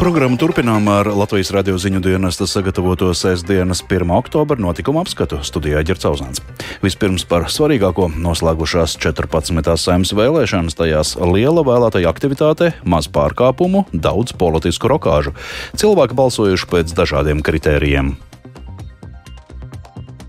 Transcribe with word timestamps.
Programmu 0.00 0.36
turpinām 0.36 0.86
ar 0.92 1.08
Latvijas 1.08 1.48
radio 1.56 1.78
ziņu 1.80 2.02
dienesta 2.04 2.46
sagatavoto 2.46 3.08
sestdienas 3.16 3.80
1. 3.82 4.10
oktobra 4.12 4.60
notikuma 4.60 5.00
apskatu 5.02 5.40
studijā 5.42 5.80
Ģercauzāns. 5.88 6.42
Vispirms 6.84 7.24
par 7.26 7.48
svarīgāko 7.50 8.10
noslēgušās 8.12 8.98
14. 9.02 9.72
saimnes 9.80 10.12
vēlēšanas, 10.14 10.76
tajās 10.78 11.16
liela 11.16 11.64
vēlētāja 11.66 12.12
aktivitāte, 12.12 12.70
maz 12.84 13.08
pārkāpumu, 13.08 13.86
daudz 13.92 14.36
politisku 14.36 14.92
rokāžu. 14.92 15.34
Cilvēki 15.80 16.20
balsojuši 16.20 16.70
pēc 16.70 16.94
dažādiem 16.96 17.42
kritērijiem. 17.42 18.14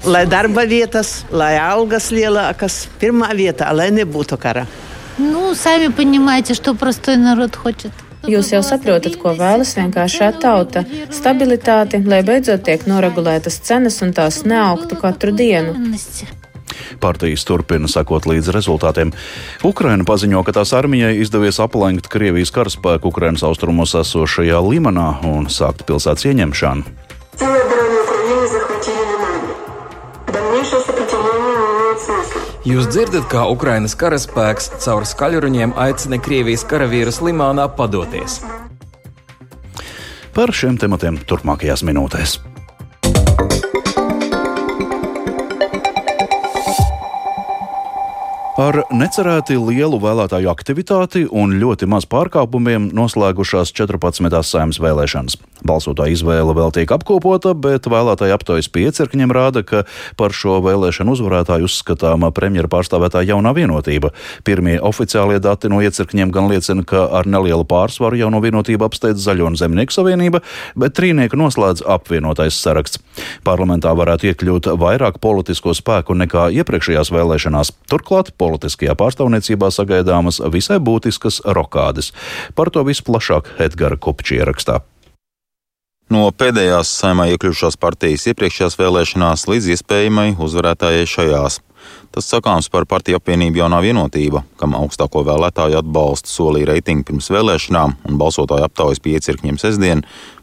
Lai 0.08 0.26
darba 0.32 0.64
vietas, 0.64 1.26
lai 1.30 1.58
algas 1.60 2.10
lielākas, 2.16 2.86
pirmā 3.02 3.34
vietā, 3.36 3.74
lai 3.76 3.92
nebūtu 3.92 4.40
kara. 4.40 4.68
Ну, 5.18 5.56
сами 5.56 5.88
понимаете, 5.88 6.54
что 6.54 6.76
простой 6.76 7.18
народ 7.18 7.56
хочет. 7.56 7.92
Jūs 8.23 8.53
jau 8.53 8.61
saprotat, 8.63 9.17
ko 9.19 9.33
vēlas 9.35 9.75
vienkāršā 9.75 10.29
tauta- 10.43 10.85
stabilitāti, 11.19 12.03
lai 12.07 12.23
beidzot 12.23 12.63
tiek 12.63 12.85
noregulētas 12.87 13.59
cenas 13.67 14.01
un 14.03 14.13
tās 14.13 14.45
neaugtu 14.45 14.97
katru 15.01 15.33
dienu. 15.33 15.75
Partijas 17.01 17.45
turpina 17.45 17.89
sekot 17.89 18.25
līdz 18.25 18.53
rezultātiem. 18.55 19.13
Ukraina 19.65 20.05
paziņo, 20.05 20.45
ka 20.45 20.53
tās 20.53 20.73
armijai 20.73 21.19
izdevies 21.21 21.59
aplenkt 21.59 22.09
Krievijas 22.09 22.51
karaspēku 22.51 23.11
Ukrainas 23.11 23.43
austrumos 23.43 23.95
esošajā 23.95 24.63
Limanā 24.63 25.25
un 25.25 25.47
sākt 25.47 25.85
pilsētas 25.85 26.25
ieņemšanu. 26.31 27.72
Jūs 32.63 32.87
dzirdat, 32.95 33.25
kā 33.27 33.41
Ukrainas 33.51 33.97
karaspēks 33.99 34.69
caur 34.85 35.03
skaļruņiem 35.03 35.73
aicina 35.83 36.21
Krievijas 36.23 36.63
karavīrus 36.71 37.19
Limānā 37.27 37.65
padoties. 37.75 38.37
Par 40.31 40.53
šiem 40.55 40.79
tematiem 40.79 41.19
turpmākajās 41.27 41.83
minūtēs. 41.83 42.37
Ar 48.63 48.85
necerēti 48.95 49.59
lielu 49.59 49.99
vēlētāju 49.99 50.53
aktivitāti 50.53 51.25
un 51.27 51.59
ļoti 51.59 51.91
maz 51.91 52.07
pārkāpumiem 52.07 52.93
noslēgušās 52.95 53.75
14. 53.75 54.39
saimnes 54.47 54.79
vēlēšanas. 54.79 55.41
Balsotāja 55.67 56.17
izvēle 56.17 56.55
vēl 56.57 56.73
tiek 56.75 56.91
apkopota, 56.95 57.55
bet 57.55 57.87
vēlētāju 57.91 58.35
aptaujas 58.35 58.69
piecirkņiem 58.73 59.33
rāda, 59.35 59.63
ka 59.67 59.85
par 60.19 60.35
šo 60.35 60.59
vēlēšanu 60.65 61.15
uzvarētāju 61.15 61.69
uzskatāma 61.69 62.33
premjera 62.35 62.71
pārstāvētā 62.73 63.23
jaunā 63.29 63.55
vienotība. 63.57 64.13
Pirmie 64.47 64.79
oficiālie 64.83 65.39
dati 65.43 65.71
no 65.71 65.81
iecirkņiem 65.85 66.33
gan 66.35 66.51
liecina, 66.51 66.85
ka 66.87 67.07
ar 67.15 67.29
nelielu 67.31 67.67
pārsvaru 67.69 68.19
jauno 68.19 68.43
vienotību 68.43 68.89
apsteidz 68.89 69.23
Zaļo 69.23 69.53
un 69.53 69.59
Zemnieku 69.61 69.95
savienība, 69.95 70.43
bet 70.79 70.97
trīnieku 70.99 71.39
noslēdz 71.39 71.85
apvienotais 71.95 72.59
saraksts. 72.59 73.03
Parlamentā 73.47 73.95
varētu 73.97 74.33
iekļūt 74.33 74.73
vairāk 74.83 75.21
politisko 75.23 75.77
spēku 75.79 76.17
nekā 76.19 76.49
iepriekšējās 76.59 77.13
vēlēšanās. 77.15 77.75
Turklāt 77.93 78.33
politiskajā 78.41 78.97
pārstāvniecībā 78.99 79.71
sagaidāmas 79.75 80.43
visai 80.53 80.81
būtiskas 80.83 81.43
rokādes. 81.47 82.13
Par 82.59 82.73
to 82.75 82.85
visu 82.89 83.07
plašāk 83.07 83.55
Edgara 83.63 84.01
Kopča 84.01 84.43
ierakstā. 84.43 84.83
No 86.13 86.27
pēdējās 86.29 86.91
saimā 86.99 87.25
iekļuvušās 87.33 87.79
partijas 87.81 88.27
iepriekšējās 88.29 88.75
vēlēšanās 88.77 89.47
līdz 89.49 89.69
iespējamai 89.73 90.33
uzvarētājai 90.45 91.07
šajās. 91.09 91.55
Tas 92.13 92.27
sakāms 92.29 92.69
par 92.73 92.85
partiju 92.91 93.17
apvienību 93.17 93.63
jaunā 93.63 93.79
vienotība, 93.81 94.43
kam 94.61 94.75
augstāko 94.77 95.23
vēlētāju 95.25 95.79
atbalstu 95.79 96.29
solīja 96.29 96.69
reitingi 96.73 97.07
pirms 97.09 97.31
vēlēšanām 97.33 97.95
un 98.11 98.19
balsotāju 98.21 98.67
aptaujas 98.67 99.01
piecirkņiem 99.07 99.61
sestdien, 99.63 100.03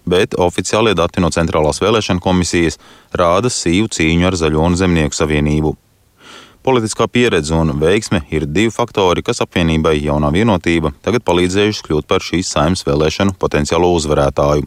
bet 0.09 0.33
oficiālie 0.47 0.95
dati 0.97 1.21
no 1.21 1.29
Centrālās 1.35 1.83
vēlēšana 1.83 2.23
komisijas 2.23 2.79
rāda 3.13 3.51
sīvu 3.53 3.91
cīņu 3.93 4.31
ar 4.31 4.39
Zaļo 4.41 4.65
un 4.71 4.79
Zemnieku 4.79 5.19
savienību. 5.19 5.75
Politiskā 6.65 7.05
pieredze 7.07 7.53
un 7.55 7.75
veiksme 7.79 8.23
ir 8.33 8.49
divi 8.49 8.73
faktori, 8.73 9.21
kas 9.23 9.45
apvienībai 9.45 9.99
jaunā 9.99 10.33
vienotība 10.33 10.95
tagad 11.05 11.27
palīdzējuši 11.29 11.85
kļūt 11.85 12.09
par 12.09 12.25
šīs 12.25 12.55
saimnes 12.57 12.83
vēlēšanu 12.89 13.37
potenciālo 13.39 13.93
uzvarētāju. 13.99 14.65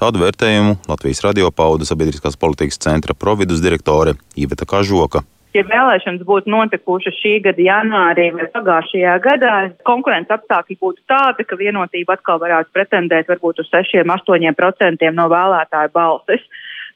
Tādu 0.00 0.22
vērtējumu 0.22 0.78
Latvijas 0.88 1.18
radio 1.26 1.50
pauda 1.52 1.84
sabiedriskās 1.84 2.38
politikas 2.40 2.80
centra 2.80 3.12
providus 3.12 3.60
direktore 3.60 4.14
Iveta 4.32 4.64
Kažoka. 4.64 5.20
Ja 5.52 5.60
vēlēšanas 5.68 6.22
būtu 6.24 6.48
notikušas 6.48 7.18
šī 7.20 7.32
gada 7.44 7.60
janvārī 7.60 8.30
vai 8.32 8.46
pagājušajā 8.54 9.16
gadā, 9.26 9.56
konkurences 9.84 10.38
apstākļi 10.38 10.78
būtu 10.80 11.04
tādi, 11.10 11.44
ka 11.44 11.58
vienotība 11.60 12.16
atkal 12.16 12.40
varētu 12.40 12.72
pretendēt 12.72 13.28
varbūt 13.28 13.60
uz 13.60 13.68
6-8% 13.74 15.12
no 15.18 15.28
vēlētāju 15.34 15.92
balsis. 15.92 16.48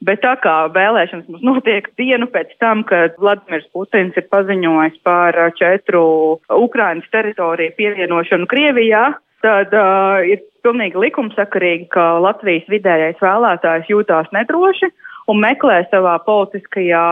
Bet 0.04 0.25
tā 0.25 0.32
kā 0.41 0.56
vēlēšanas 0.72 1.28
mums 1.28 1.44
notiek 1.44 1.93
dienu 2.00 2.31
pēc 2.32 2.56
tam, 2.62 2.87
kad 2.88 3.20
Vladimirs 3.20 3.69
Putins 3.76 4.16
ir 4.16 4.31
paziņojis 4.32 4.97
par 5.04 5.37
četru 5.60 6.06
Ukrainas 6.56 7.12
teritoriju 7.12 7.76
pievienošanu 7.76 8.48
Krievijā, 8.48 9.06
tad 9.44 9.76
uh, 9.76 10.25
ir 10.25 10.41
pilnīgi 10.64 11.00
likumsakarīgi, 11.06 11.91
ka 11.94 12.14
Latvijas 12.25 12.66
vidējais 12.72 13.20
vēlētājs 13.22 13.91
jūtās 13.92 14.32
nedroši 14.34 14.91
un 15.30 15.41
meklē 15.44 15.84
savā 15.92 16.16
politiskajā 16.25 17.04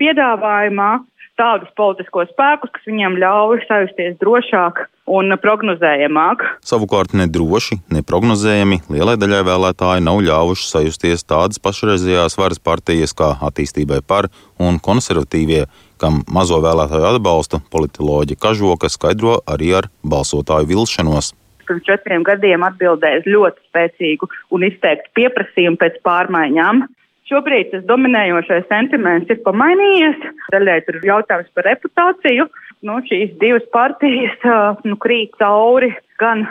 piedāvājumā 0.00 0.92
tādus 1.38 1.70
politiskos 1.74 2.30
spēkus, 2.30 2.70
kas 2.74 2.86
viņiem 2.86 3.16
ļauj 3.18 3.64
sajusties 3.66 4.18
drošāk 4.20 4.84
un 5.10 5.34
prognozējamāk. 5.42 6.44
Savukārt 6.64 7.14
nedroši, 7.18 7.80
neprognozējami 7.92 8.80
lielai 8.94 9.16
daļai 9.20 9.42
vēlētāji 9.48 10.04
nav 10.06 10.22
ļāvuši 10.24 10.68
sajusties 10.70 11.26
tādas 11.26 11.60
pašreizējās 11.64 12.38
varas 12.38 12.62
partijas 12.62 13.16
kā 13.18 13.34
attīstībai 13.50 14.00
par 14.06 14.30
un 14.62 14.78
konservatīvie, 14.78 15.64
kam 16.00 16.22
mazo 16.30 16.60
vēlētāju 16.62 17.10
atbalstu 17.14 17.62
politoloģi 17.74 18.38
Kažoka 18.40 18.92
skaidro 18.92 19.40
arī 19.50 19.74
ar 19.82 19.90
balsotāju 20.06 20.70
vilšanos 20.70 21.34
pirms 21.68 21.86
četriem 21.86 22.26
gadiem 22.26 22.66
atbildēja 22.66 23.22
uz 23.22 23.30
ļoti 23.30 23.64
spēcīgu 23.68 24.28
un 24.54 24.66
izteiktu 24.68 25.12
pieprasījumu 25.18 25.80
pēc 25.80 25.98
pārmaiņām. 26.06 26.84
Šobrīd 27.30 27.70
tas 27.72 27.84
dominējošais 27.88 28.66
sentiments 28.68 29.30
ir 29.32 29.40
pamainījies. 29.46 30.26
Daļai 30.52 30.80
tur 30.84 31.00
ir 31.00 31.08
jautājums 31.08 31.52
par 31.56 31.68
reputāciju. 31.70 32.48
Nu, 32.84 32.98
šīs 33.08 33.32
divas 33.40 33.64
partijas 33.72 34.36
nu, 34.84 34.98
krīt 35.00 35.32
cauri 35.40 35.94
gan 36.20 36.44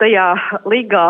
tajā 0.00 0.28
līgā, 0.68 1.06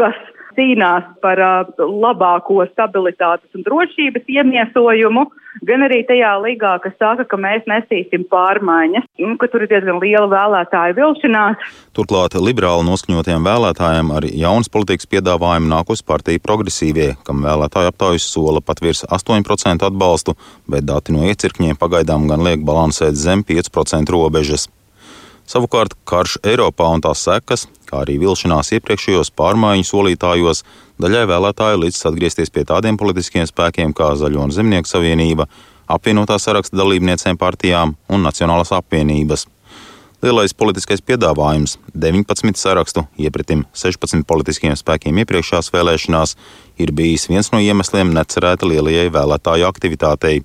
kas 0.00 0.16
cīnās 0.56 1.08
par 1.22 1.40
labāko 1.78 2.64
stabilitātes 2.72 3.56
un 3.56 3.64
drošības 3.66 4.26
iemiesojumu, 4.36 5.26
gan 5.66 5.84
arī 5.86 6.02
tajā 6.08 6.32
līgā, 6.42 6.76
kas 6.84 6.96
saka, 7.00 7.24
ka 7.28 7.38
mēs 7.40 7.64
nesīsim 7.70 8.26
pārmaiņas, 8.32 9.08
un 9.24 9.36
ka 9.40 9.48
tur 9.52 9.64
ir 9.64 9.70
diezgan 9.72 10.00
liela 10.02 10.28
vēlētāju 10.32 10.96
vilšanās. 10.98 11.66
Turklāt 11.96 12.36
liberāli 12.40 12.86
noskaņotiem 12.88 13.46
vēlētājiem 13.46 14.12
ar 14.18 14.28
jaunas 14.28 14.72
politikas 14.72 15.08
piedāvājumu 15.12 15.70
nākus 15.72 16.04
partija 16.06 16.42
progresīvie, 16.44 17.12
kam 17.26 17.44
vēlētāju 17.46 17.92
aptaujas 17.92 18.28
sola 18.32 18.60
pat 18.64 18.82
virs 18.84 19.04
8% 19.08 19.88
atbalstu, 19.88 20.36
bet 20.68 20.88
dati 20.88 21.16
no 21.16 21.24
iecirkņiem 21.28 21.80
pagaidām 21.80 22.28
gan 22.30 22.44
liek 22.46 22.64
balansēt 22.66 23.16
zem 23.16 23.46
5% 23.46 24.12
robežas. 24.12 24.68
Savukārt 25.46 25.92
karš 26.10 26.40
Eiropā 26.42 26.88
un 26.90 27.02
tās 27.04 27.20
sekas, 27.22 27.68
kā 27.86 28.00
arī 28.02 28.16
vilšanās 28.18 28.72
iepriekšējos 28.74 29.28
pārmaiņu 29.38 29.86
solītājos, 29.86 30.64
daļai 30.98 31.20
vēlētāju 31.30 31.84
līdz 31.84 32.00
atgriezties 32.10 32.50
pie 32.50 32.64
tādiem 32.66 32.98
politiskiem 32.98 33.46
spēkiem 33.46 33.94
kā 33.94 34.08
Zaļo 34.18 34.42
un 34.42 34.54
Zemnieku 34.54 34.90
savienība, 34.90 35.46
apvienotā 35.86 36.40
saraksta 36.42 36.74
dalībniecēm 36.80 37.38
partijām 37.38 37.94
un 38.10 38.26
Nacionālās 38.26 38.74
apvienības. 38.74 39.46
Lielais 40.26 40.56
politiskais 40.56 41.04
piedāvājums- 41.04 41.76
19 41.94 42.58
sarakstu 42.58 43.06
iepratim 43.16 43.64
16 43.72 44.26
politiskiem 44.26 44.74
spēkiem 44.74 45.22
iepriekšējās 45.22 45.70
vēlēšanās- 45.70 46.34
ir 46.82 46.90
bijis 46.90 47.28
viens 47.28 47.52
no 47.52 47.58
iemesliem 47.58 48.10
necerēta 48.10 48.66
lielajai 48.66 49.10
vēlētāju 49.14 49.70
aktivitātei. 49.70 50.42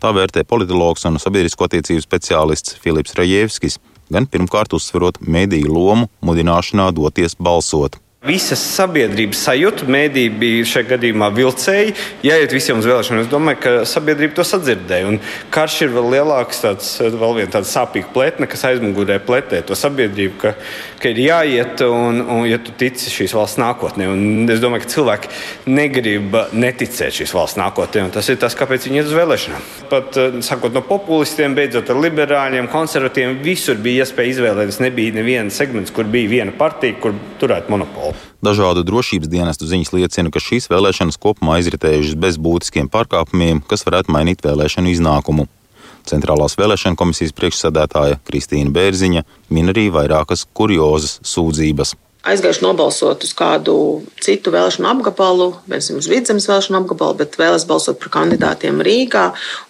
Tā 0.00 0.14
vērtē 0.14 0.44
politologs 0.44 1.04
un 1.04 1.18
sabiedrisko 1.18 1.68
attiecību 1.68 2.00
speciālists 2.00 2.78
Filips 2.78 3.14
Rajevskis, 3.14 3.78
gan 4.10 4.26
pirmkārt 4.26 4.74
uzsverot 4.76 5.20
mediju 5.20 5.72
lomu 5.74 6.10
mudināšanā 6.24 6.90
doties 6.96 7.36
balsot. 7.38 8.00
Visas 8.28 8.60
sabiedrības 8.74 9.40
sajūta, 9.46 9.86
mēdīja 9.88 10.32
bija 10.36 10.64
šajā 10.68 10.90
gadījumā 10.90 11.30
vilcēji. 11.32 11.94
Jāiet 12.26 12.52
visiem 12.52 12.82
uz 12.82 12.88
vēlēšanām. 12.88 13.22
Es 13.22 13.30
domāju, 13.32 13.60
ka 13.62 13.70
sabiedrība 13.88 14.36
to 14.36 14.44
sadzirdēja. 14.44 15.06
Un 15.08 15.16
karš 15.54 15.78
ir 15.86 15.94
vēl 15.94 16.10
lielāks, 16.12 16.60
tāds, 16.60 16.90
vēl 17.00 17.38
viena 17.38 17.54
tāda 17.54 17.70
sāpīga 17.70 18.10
pletne, 18.12 18.48
kas 18.50 18.66
aizmugurē 18.68 19.16
pletē 19.24 19.62
to 19.64 19.78
sabiedrību, 19.78 20.36
ka, 20.42 20.52
ka 21.00 21.12
ir 21.14 21.22
jāiet 21.24 21.80
un, 21.86 22.20
un 22.20 22.44
ja 22.50 22.60
tu 22.60 22.74
tici 22.76 23.08
šīs 23.14 23.32
valsts 23.38 23.62
nākotnē. 23.62 24.10
Un 24.12 24.52
es 24.52 24.60
domāju, 24.60 24.84
ka 24.84 24.92
cilvēki 24.98 25.32
negrib 25.72 26.36
neticēt 26.52 27.16
šīs 27.22 27.32
valsts 27.38 27.60
nākotnē. 27.62 28.10
Tas 28.12 28.28
ir 28.28 28.36
tas, 28.44 28.58
kāpēc 28.58 28.90
viņi 28.90 29.00
iet 29.00 29.08
uz 29.08 29.16
vēlēšanām. 29.16 29.66
Pat 29.88 30.20
eh, 30.20 30.40
sākot 30.44 30.76
no 30.76 30.84
populistiem, 30.84 31.56
beidzot 31.56 31.94
ar 31.94 32.04
liberāļiem, 32.04 32.68
konservatīviem, 32.76 33.40
visur 33.46 33.80
bija 33.80 34.04
iespēja 34.04 34.36
izvēlēties. 34.36 34.82
Nebija 34.84 35.16
neviena 35.16 35.54
segments, 35.54 35.96
kur 35.96 36.12
bija 36.12 36.34
viena 36.36 36.52
partija, 36.60 37.00
kur 37.00 37.16
turētu 37.40 37.72
monopolu. 37.72 38.17
Dažādu 38.44 38.84
drošības 38.86 39.30
dienestu 39.30 39.68
ziņas 39.68 39.92
liecina, 39.96 40.32
ka 40.32 40.42
šīs 40.42 40.70
vēlēšanas 40.72 41.20
kopumā 41.20 41.58
izritējušas 41.62 42.18
bez 42.18 42.38
būtiskiem 42.38 42.90
pārkāpumiem, 42.92 43.62
kas 43.68 43.86
varētu 43.88 44.14
mainīt 44.14 44.44
vēlēšanu 44.46 44.94
iznākumu. 44.94 45.48
Centrālās 46.08 46.56
vēlēšana 46.56 46.96
komisijas 46.96 47.34
priekšsēdētāja 47.36 48.20
Kristīna 48.28 48.72
Bērziņa 48.72 49.24
min 49.52 49.74
arī 49.74 49.88
vairākas 49.92 50.46
kuriozas 50.56 51.18
sūdzības 51.26 51.96
aizgājuši 52.28 52.64
nobalsot 52.64 53.24
uz 53.26 53.32
kādu 53.36 53.74
citu 54.22 54.52
vēlēšanu 54.54 54.88
apgabalu, 54.90 55.48
piemēram, 55.66 56.00
uz 56.00 56.08
vidzemes 56.10 56.48
vēlēšanu 56.50 56.80
apgabalu, 56.82 57.18
bet 57.20 57.38
vēlēs 57.40 57.66
balsot 57.68 58.00
par 58.02 58.12
kandidātiem 58.18 58.82
Rīgā, 58.84 59.26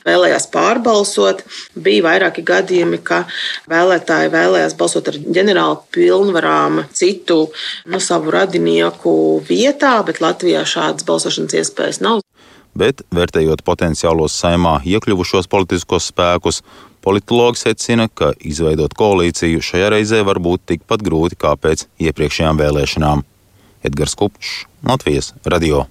vēlējās 0.09 0.49
pārbalsot. 0.55 1.45
Bija 1.79 2.07
vairāki 2.09 2.45
gadījumi, 2.49 3.01
ka 3.05 3.25
vēlētāji 3.71 4.33
vēlējās 4.35 4.77
balsot 4.79 5.13
ar 5.13 5.21
ģenerālu 5.39 5.83
pilnvarām 5.95 6.85
citu 6.93 7.45
no 7.87 8.03
savu 8.03 8.35
radinieku 8.35 9.13
vietā, 9.49 9.99
bet 10.07 10.23
Latvijā 10.25 10.65
šādas 10.69 11.07
balsošanas 11.09 11.61
iespējas 11.63 12.03
nav. 12.05 12.25
Bet, 12.79 13.01
vērtējot 13.11 13.65
potenciālos 13.67 14.37
saimā 14.39 14.77
iekļuvušos 14.87 15.49
politiskos 15.51 16.13
spēkus, 16.13 16.61
politologi 17.09 17.63
secina, 17.63 18.05
ka 18.13 18.35
izveidot 18.45 18.93
koalīciju 18.99 19.65
šajā 19.65 19.93
reizē 19.95 20.21
var 20.29 20.43
būt 20.45 20.67
tikpat 20.75 21.01
grūti 21.07 21.39
kā 21.41 21.55
pēc 21.57 21.87
iepriekšējām 22.05 22.61
vēlēšanām. 22.61 23.25
Edgars 23.89 24.17
Kupčs, 24.19 24.67
Latvijas 24.85 25.33
Radio. 25.49 25.87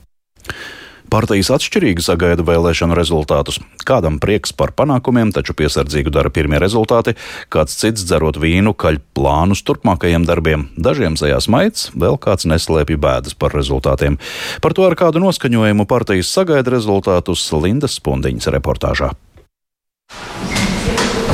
Partijas 1.07 1.49
atšķirīgi 1.55 2.03
sagaida 2.03 2.43
vēlēšanu 2.45 2.95
rezultātus. 2.99 3.61
Kādam 3.87 4.19
prieks 4.19 4.51
par 4.51 4.73
panākumiem, 4.77 5.31
taču 5.33 5.55
piesardzīgu 5.57 6.11
dara 6.11 6.29
pirmie 6.35 6.59
rezultāti, 6.59 7.15
kāds 7.49 7.79
cits 7.79 8.03
dzerot 8.05 8.37
vīnu, 8.43 8.75
kaļ 8.75 8.99
plānus 9.15 9.63
turpmākajiem 9.65 10.27
darbiem. 10.27 10.67
Dažiem 10.75 11.15
zajās 11.17 11.47
maigs, 11.49 11.87
vēl 11.95 12.19
kāds 12.21 12.45
neslēpj 12.51 12.99
bēdas 12.99 13.39
par 13.39 13.55
rezultātiem. 13.55 14.19
Par 14.61 14.75
to 14.75 14.85
ar 14.85 14.97
kādu 14.99 15.23
noskaņojumu 15.23 15.87
partijas 15.87 16.33
sagaida 16.35 16.75
rezultātus 16.75 17.47
Lindas 17.55 17.97
Spundiņas 18.01 18.51
reportāžā. 18.59 19.15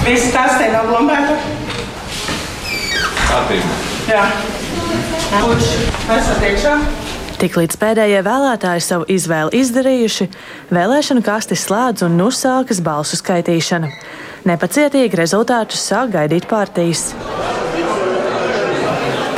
Viss 0.04 0.34
tas 0.36 0.58
te 0.60 0.66
nav 0.68 0.90
blombēta? 0.90 1.36
Kārtībā. 3.24 3.76
Jā. 4.12 4.24
Kurš 5.32 5.70
esat 6.18 6.44
iekšā? 6.44 6.74
Tiklīdz 7.40 7.80
pēdējie 7.80 8.20
vēlētāji 8.26 8.84
savu 8.84 9.08
izvēli 9.12 9.62
izdarījuši, 9.64 10.28
vēlēšana 10.76 11.24
kastes 11.24 11.64
slēdz 11.70 12.04
un 12.10 12.20
nu 12.20 12.28
sākas 12.36 12.84
balsu 12.84 13.20
skaitīšana. 13.20 13.94
Nepacietīgi 14.52 15.22
rezultātus 15.24 15.88
sāk 15.88 16.12
gaidīt 16.18 16.52
partijas. 16.52 17.14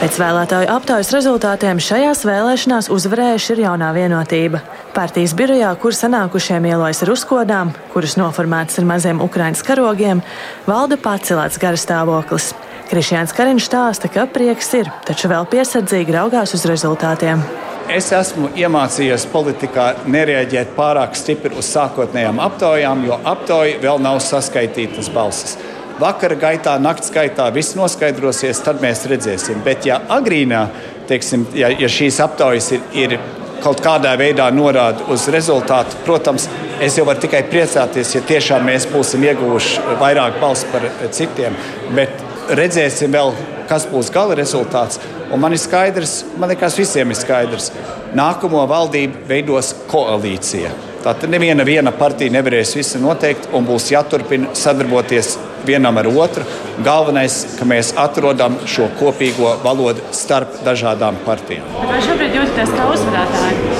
Pēc 0.06 0.20
vēlētāju 0.22 0.68
aptaujas 0.70 1.10
rezultātiem 1.16 1.80
šajās 1.82 2.20
vēlēšanās 2.30 2.92
uzvarējuši 2.94 3.48
ir 3.56 3.62
jaunā 3.64 3.88
vienotība. 3.96 4.60
Partijas 4.94 5.32
birojā, 5.34 5.72
kur 5.82 5.96
sanākušiem 5.98 6.68
ielojas 6.70 7.02
ar 7.02 7.10
uzkodām, 7.16 7.72
kuras 7.90 8.14
noformētas 8.22 8.78
ar 8.78 8.86
maziem 8.86 9.24
ukraiņas 9.26 9.66
karogiem, 9.66 10.22
valda 10.70 11.00
pacelēts 11.02 11.58
garastāvoklis. 11.58 12.52
Krišjāns 12.92 13.34
Kariņš 13.34 13.66
stāsta, 13.66 14.12
ka 14.14 14.28
prieks 14.30 14.70
ir, 14.78 14.92
taču 15.10 15.32
vēl 15.32 15.50
piesardzīgi 15.50 16.14
raugās 16.14 16.54
uz 16.54 16.68
rezultātiem. 16.70 17.42
Es 17.90 18.12
esmu 18.14 18.52
iemācījies 18.62 19.26
politikā 19.34 19.88
nereaģēt 20.06 20.78
pārāk 20.78 21.18
stipri 21.18 21.58
uz 21.58 21.66
sākotnējām 21.74 22.46
aptaujām, 22.46 23.08
jo 23.10 23.18
aptauja 23.26 23.82
vēl 23.82 24.06
nav 24.06 24.22
saskaitītas 24.22 25.10
balsis. 25.18 25.58
Vakara 26.00 26.36
gaitā, 26.36 26.76
naktas 26.82 27.12
gaitā 27.14 27.46
viss 27.56 27.76
noskaidrosies, 27.78 28.60
tad 28.66 28.82
mēs 28.84 29.06
redzēsim. 29.08 29.62
Bet, 29.64 29.86
ja 29.88 30.02
agrīnā, 30.12 30.66
teiksim, 31.08 31.46
ja, 31.56 31.70
ja 31.72 31.88
šīs 31.92 32.20
aptaujas 32.26 32.68
ir, 32.76 32.82
ir 32.92 33.18
kaut 33.64 33.80
kādā 33.84 34.12
veidā 34.20 34.50
norāda 34.52 35.08
uz 35.14 35.30
rezultātu, 35.32 35.96
protams, 36.06 36.50
es 36.84 36.98
jau 37.00 37.06
varu 37.08 37.24
tikai 37.24 37.46
priecāties, 37.48 38.12
ja 38.18 38.22
tiešām 38.28 38.68
mēs 38.68 38.90
būsim 38.92 39.24
ieguvuši 39.24 39.98
vairāk 40.02 40.42
balsu 40.42 40.68
par 40.74 40.90
citiem. 41.16 41.56
Bet 41.96 42.20
redzēsim 42.60 43.16
vēl, 43.16 43.32
kas 43.70 43.88
būs 43.90 44.12
gala 44.14 44.36
rezultāts. 44.38 45.00
Un 45.32 45.42
man 45.42 45.56
ir 45.56 45.64
skaidrs, 45.64 46.20
man 46.38 46.52
liekas, 46.52 46.76
visiem 46.78 47.10
ir 47.10 47.18
skaidrs, 47.18 47.72
nākamo 48.20 48.68
valdību 48.70 49.24
veidos 49.32 49.72
koalīcija. 49.90 50.76
Tātad 51.06 51.30
neviena 51.30 51.62
viena 51.62 51.92
partija 51.94 52.34
nevarēs 52.34 52.72
visu 52.74 52.98
noteikt 52.98 53.52
un 53.54 53.68
būs 53.68 53.92
jāturpina 53.92 54.56
sadarboties 54.58 55.36
vienam 55.68 56.00
ar 56.02 56.08
otru. 56.10 56.42
Galvenais, 56.88 57.36
ka 57.60 57.68
mēs 57.70 57.92
atrodam 58.02 58.58
šo 58.66 58.88
kopīgo 58.98 59.52
valodu 59.62 60.02
starp 60.10 60.58
dažādām 60.66 61.20
partijām. 61.28 61.68
Vai 61.86 62.00
šobrīd 62.02 62.40
jūtaties 62.40 62.74
kā 62.74 62.88
uzvarētāji? 62.96 63.78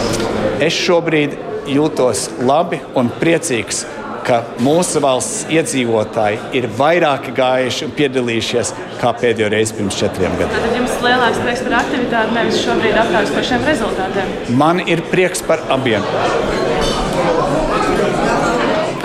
Es 0.68 0.78
šobrīd 0.86 1.34
jūtos 1.74 2.28
labi 2.46 2.84
un 2.94 3.10
priecīgs 3.18 3.88
ka 4.26 4.40
mūsu 4.62 5.02
valsts 5.02 5.50
iedzīvotāji 5.54 6.40
ir 6.58 6.70
vairāk 6.78 7.32
gājuši 7.38 7.88
un 7.88 7.96
piedalījušies 7.98 8.74
kā 9.02 9.14
pēdējo 9.22 9.50
reizi 9.54 9.78
pirms 9.78 9.98
četriem 10.02 10.38
gadiem. 10.40 10.54
Tad 10.56 10.78
jums 10.80 10.94
ir 10.98 11.10
lielāks 11.10 11.42
prieks 11.42 11.66
par 11.68 11.78
aktivitāti, 11.82 12.38
nevis 12.40 12.62
šobrīd 12.66 13.02
apgājas 13.06 13.36
par 13.38 13.50
šiem 13.52 13.68
rezultātiem? 13.70 14.38
Man 14.62 14.86
ir 14.86 15.06
prieks 15.12 15.46
par 15.46 15.62
abiem. 15.74 16.06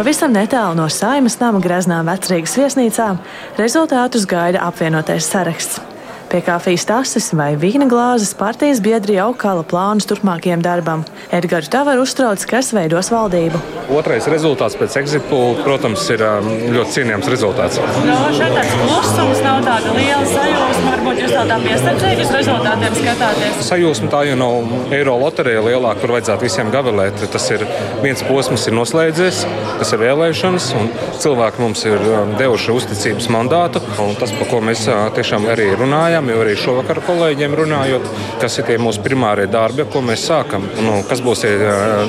Pavisam 0.01 0.33
netālu 0.33 0.79
no 0.79 0.87
Saimas 0.89 1.35
nama 1.43 1.59
Graznām 1.61 2.09
vecrīgas 2.09 2.55
viesnīcām 2.57 3.21
rezultātus 3.61 4.25
gaida 4.25 4.65
apvienotais 4.65 5.29
saraksts. 5.29 5.90
Pie 6.31 6.45
kafijas 6.47 6.85
tases 6.87 7.25
vai 7.35 7.57
vīna 7.59 7.89
glāzes 7.91 8.37
partijas 8.39 8.79
biedri 8.79 9.17
jau 9.17 9.33
kala 9.35 9.65
plānus 9.67 10.07
turpmākajam 10.07 10.61
darbam. 10.63 11.01
Edgars 11.35 11.67
Tavaru 11.73 12.05
uztrauc, 12.07 12.45
kas 12.47 12.69
veidos 12.71 13.09
valdību. 13.11 13.59
Otrais 13.91 14.29
rezultāts 14.31 14.77
pēc 14.79 14.95
exitpūļa, 15.01 15.65
protams, 15.67 16.05
ir 16.15 16.23
um, 16.23 16.47
ļoti 16.77 16.95
cienījams 16.95 17.31
rezultāts. 17.33 17.81
No, 18.07 18.19
šeit 18.37 18.55
tāds 18.55 18.77
klusums 18.79 19.43
nav 19.43 19.59
tāda 19.67 19.95
liela 19.97 20.29
sajūsma. 20.31 20.93
Varbūt 20.93 21.19
jūs 21.25 21.35
tādā 21.35 21.57
piesardzīgi 21.65 22.23
uz 22.23 22.31
rezultātiem 22.37 22.95
skatāties. 23.01 23.59
Sajūsma 23.67 24.13
tā 24.15 24.23
jau 24.29 24.39
nav 24.39 24.95
eiro 24.95 25.17
loterija 25.25 25.67
lielāka, 25.67 26.05
kur 26.05 26.15
vajadzētu 26.15 26.47
visiem 26.47 26.71
gavilēt. 26.71 27.27
Tas 27.35 27.51
ir 27.51 27.67
viens 28.05 28.23
posms, 28.31 28.69
ir 28.71 28.79
noslēdzies, 28.79 29.43
tas 29.83 29.95
ir 29.97 30.03
vēlēšanas, 30.05 30.71
un 30.79 30.95
cilvēki 31.19 31.67
mums 31.67 31.83
ir 31.91 31.99
um, 32.07 32.39
devuši 32.39 32.79
uzticības 32.79 33.27
mandātu. 33.35 33.83
Tas, 34.23 34.31
par 34.39 34.53
ko 34.55 34.63
mēs 34.71 34.87
uh, 34.87 35.09
tiešām 35.19 35.51
arī 35.51 35.73
runājam 35.75 36.20
runājam, 36.21 36.35
jau 36.35 36.45
arī 36.45 36.57
šovakar 36.59 36.99
ar 36.99 37.05
kolēģiem 37.07 37.55
runājot, 37.57 38.09
kas 38.41 38.59
ir 38.59 38.67
tie 38.69 38.79
mūsu 38.79 39.01
primārie 39.03 39.47
darbi, 39.49 39.87
ko 39.89 40.01
mēs 40.01 40.27
sākam. 40.29 40.67
Nu, 40.81 41.03
kas 41.09 41.21
būs 41.21 41.43
tie 41.45 41.55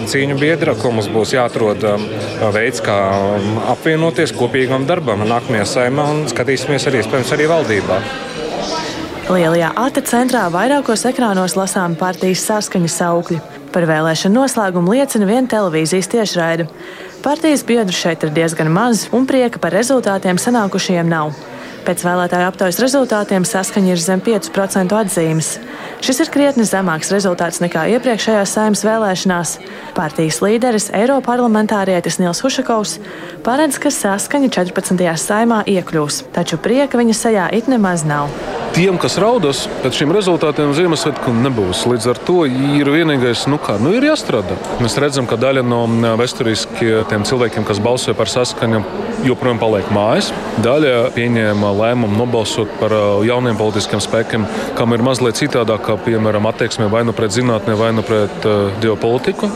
cīņu 0.08 0.38
biedri, 0.39 0.75
ko 0.80 0.91
mums 0.91 1.08
būs 1.08 1.34
jāatrod 1.34 1.84
veids, 2.53 2.82
kā 2.82 2.98
apvienoties 3.72 4.34
kopīgam 4.36 4.86
darbam 4.86 5.24
nākamajā 5.24 5.65
saimā 5.65 6.10
un 6.12 6.27
skatīsimies 6.27 6.88
arī, 6.88 7.03
iespējams, 7.03 7.32
arī 7.36 7.48
valdībā. 7.51 8.01
Lielajā 9.32 9.72
ata 9.80 10.01
centrā 10.03 10.48
vairākos 10.51 11.06
ekrānos 11.08 11.56
lasām 11.56 11.96
partijas 11.96 12.44
saskaņas 12.50 12.98
saukļi. 13.00 13.39
Par 13.72 13.86
vēlēšanu 13.88 14.41
noslēgumu 14.41 14.98
liecina 14.98 15.30
viena 15.30 15.48
televīzijas 15.48 16.12
tiešraide. 16.12 16.68
Partijas 17.24 17.63
biedru 17.63 17.96
šeit 17.96 18.25
ir 18.25 18.34
diezgan 18.36 18.68
maz, 18.74 19.06
un 19.15 19.24
prieka 19.30 19.62
par 19.62 19.72
rezultātiem 19.77 20.41
sanākušajiem 20.41 21.08
nav. 21.08 21.32
Pēc 21.81 22.03
vēlētāju 22.05 22.45
aptaujas 22.45 22.79
rezultātiem 22.83 23.45
saskaņa 23.47 23.95
ir 23.95 24.01
zem 24.01 24.21
5% 24.21 24.93
atzīmes. 25.00 25.55
Šis 26.01 26.17
ir 26.24 26.29
krietni 26.34 26.63
zemāks 26.65 27.12
rezultāts 27.13 27.60
nekā 27.62 27.84
iepriekšējās 27.93 28.55
saimnes 28.55 28.81
vēlēšanās. 28.81 29.51
Partijas 29.93 30.39
līderis, 30.41 30.88
Eiroparlamentārietis 30.98 32.17
Nils 32.17 32.41
Hušakovs, 32.41 32.96
paredz, 33.46 33.77
ka 33.77 33.91
saskaņa 33.93 34.50
14. 34.55 34.98
saimā 35.22 35.62
iekļūs, 35.70 36.24
taču 36.34 36.58
prieka 36.58 36.98
viņa 36.98 37.17
sejā 37.20 37.46
it 37.53 37.70
nemaz 37.70 38.01
nav. 38.01 38.34
Tiem, 38.72 38.96
kas 38.96 39.17
raudas 39.20 39.65
pēc 39.84 39.98
šiem 40.00 40.13
rezultātiem, 40.15 40.72
Ziemassvētku 40.74 41.34
nebūs. 41.36 41.84
Līdz 41.91 42.05
ar 42.08 42.20
to 42.24 42.38
ir 42.48 42.88
vienīgais, 42.88 43.43
nu 43.51 43.60
kā, 43.62 43.75
nu 43.84 43.91
ir 43.98 44.05
jāstrādā. 44.08 44.55
Mēs 44.81 44.96
redzam, 45.03 45.27
ka 45.27 45.36
daļa 45.38 45.62
no 45.67 45.84
vēsturiskiem 46.17 47.27
cilvēkiem, 47.27 47.67
kas 47.67 47.84
balsoja 47.84 48.15
par 48.15 48.31
saskaņu, 48.31 48.79
joprojām 49.27 49.60
paliek 49.60 49.91
mājās. 49.91 50.31
Daļa 50.63 51.12
pieņēma 51.17 51.74
lēmumu 51.81 52.15
nobalsot 52.24 52.72
par 52.79 52.96
uh, 52.96 53.25
jauniem 53.27 53.60
politiskiem 53.60 54.01
spēkiem, 54.01 54.48
kam 54.79 54.96
ir 54.96 55.03
mazliet 55.03 55.41
citādākā, 55.91 56.05
piemēram, 56.05 56.48
attieksme 56.48 56.89
vai 56.89 57.03
nu 57.03 57.13
pret 57.13 57.31
zinātnē, 57.31 57.75
vai 57.75 57.91
nu 57.93 58.01
pret 58.03 58.45
uh, 58.45 58.71
ģeopolitiku. 58.81 59.50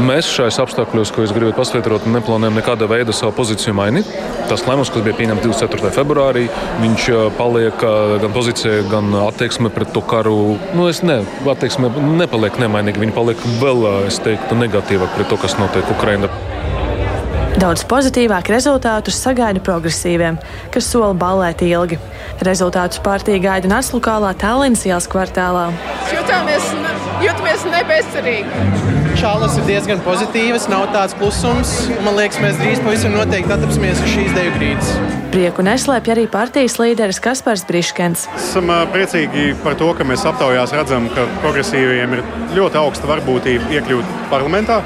Mēs 0.00 0.30
šajos 0.30 0.60
apstākļos, 0.64 1.12
ko 1.12 1.22
es 1.22 1.32
gribētu 1.32 1.56
pasvietrot, 1.56 2.06
neplānojam 2.06 2.56
nekāda 2.56 2.88
veida 2.88 3.12
savu 3.12 3.32
pozīciju 3.36 3.74
mainīt. 3.74 4.08
Tas 4.48 4.64
lēmums, 4.66 4.90
kas 4.92 5.04
bija 5.04 5.16
pieņemts 5.16 5.44
24. 5.44 5.92
februārī, 5.92 6.48
viņš 6.82 7.08
uh, 7.12 7.26
paliek 7.36 7.84
uh, 7.84 8.16
gan 8.22 8.32
pozīcija, 8.32 8.86
gan 8.90 9.12
attieksme 9.26 9.72
pret 9.72 9.92
to 9.92 10.02
karu. 10.02 10.56
Nu, 10.76 10.88
es 10.88 11.02
ne, 11.02 11.22
attieksme 11.46 11.92
nepaliek 12.18 12.58
nemainīga, 12.62 13.02
viņa 13.02 13.16
paliek 13.16 13.46
vēl, 13.62 13.86
es 14.08 14.20
teiktu, 14.22 14.58
negatīvāk 14.58 15.16
pret 15.16 15.30
to, 15.32 15.40
kas 15.40 15.58
notiek 15.60 15.88
Ukrainā. 15.96 16.30
Daudz 17.62 17.84
pozitīvāk 17.86 18.48
rezultātus 18.50 19.20
sagaida 19.22 19.60
progresīviem, 19.62 20.34
kas 20.74 20.88
sola 20.90 21.12
ballēt 21.14 21.60
ilgi. 21.62 21.94
Rezultātus 22.42 22.98
partija 23.04 23.38
gaida 23.44 23.70
Naslukālā 23.70 24.32
Tallinas 24.34 24.82
ielas 24.88 25.06
kvartālā. 25.06 25.68
Jutāmies, 26.10 26.66
jūtamies 27.22 27.64
nebezcerīgi. 27.70 28.90
Šālas 29.18 29.54
ir 29.60 29.66
diezgan 29.68 30.00
pozitīvas, 30.02 30.64
nav 30.72 30.86
tāds 30.94 31.14
klusums. 31.18 31.72
Man 32.02 32.16
liekas, 32.16 32.40
mēs 32.42 32.56
drīz 32.58 32.80
pavisam 32.82 33.12
noteikti 33.14 33.52
atrapsimies 33.54 34.00
uz 34.02 34.08
šīs 34.14 34.32
deju 34.34 34.54
grīdas. 34.56 34.92
Prieku 35.32 35.64
neslēpj 35.64 36.14
arī 36.14 36.24
partijas 36.32 36.78
līderis 36.80 37.20
Kaspars 37.22 37.62
Briškens. 37.68 38.24
Esam 38.40 38.72
priecīgi 38.92 39.52
par 39.62 39.76
to, 39.80 39.92
ka 39.96 40.06
mēs 40.08 40.24
aptaujās 40.28 40.74
redzam, 40.76 41.06
ka 41.12 41.28
progresīviem 41.44 42.16
ir 42.18 42.24
ļoti 42.56 42.80
augsta 42.80 43.10
varbūtība 43.10 43.70
iekļūt 43.78 44.16
parlamentā. 44.32 44.80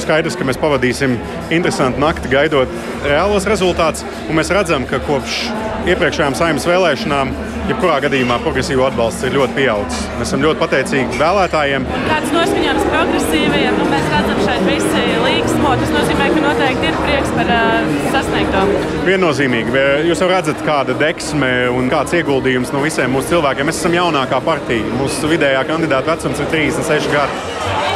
Skaidrs, 0.00 0.38
ka 0.38 0.46
mēs 0.48 0.58
pavadīsim 0.62 1.18
interesantu 1.52 2.00
nakti 2.02 2.30
gaidot 2.32 2.70
reālos 3.04 3.46
rezultātus, 3.50 4.06
un 4.28 4.38
mēs 4.40 4.50
redzam, 4.54 4.86
ka 4.88 5.02
kopš 5.04 5.42
iepriekšējām 5.88 6.34
saimnes 6.38 6.66
vēlēšanām 6.68 7.32
jebkurā 7.70 7.96
gadījumā 8.04 8.38
progresīvo 8.42 8.84
atbalsts 8.86 9.24
ir 9.26 9.34
ļoti 9.36 9.56
pieaudzis. 9.56 10.02
Mēs 10.18 10.30
esam 10.30 10.42
ļoti 10.44 10.60
pateicīgi 10.60 11.20
vēlētājiem. 11.20 11.86
Kāds 12.08 12.34
noskaņojums 12.34 12.88
progresīvajiem, 12.92 13.78
nu, 13.80 13.86
mēs 13.90 14.08
redzam 14.12 14.42
šeit 14.46 14.66
visi 14.68 15.04
līgsmo. 15.24 15.74
Tas 15.82 15.94
nozīmē, 15.94 16.28
ka 16.34 16.44
noteikti 16.46 16.90
ir 16.90 16.98
prieks 17.02 17.32
par 17.38 17.54
uh, 17.56 17.94
sasniegto. 18.14 18.64
Viennozīmīgi. 19.08 19.86
Jūs 20.10 20.24
jau 20.24 20.30
redzat, 20.30 20.66
kāda 20.66 20.98
deksme 21.02 21.52
un 21.74 21.90
kāds 21.92 22.14
ieguldījums 22.18 22.74
no 22.74 22.84
visiem 22.84 23.14
mūsu 23.14 23.34
cilvēkiem. 23.34 23.70
Mēs 23.70 23.82
esam 23.82 23.98
jaunākā 23.98 24.42
partija. 24.46 24.98
Mūsu 25.00 25.30
vidējā 25.34 25.64
kandidāta 25.70 26.14
vecums 26.14 26.42
ir 26.42 26.54
36 26.54 27.10
gadi. 27.14 27.91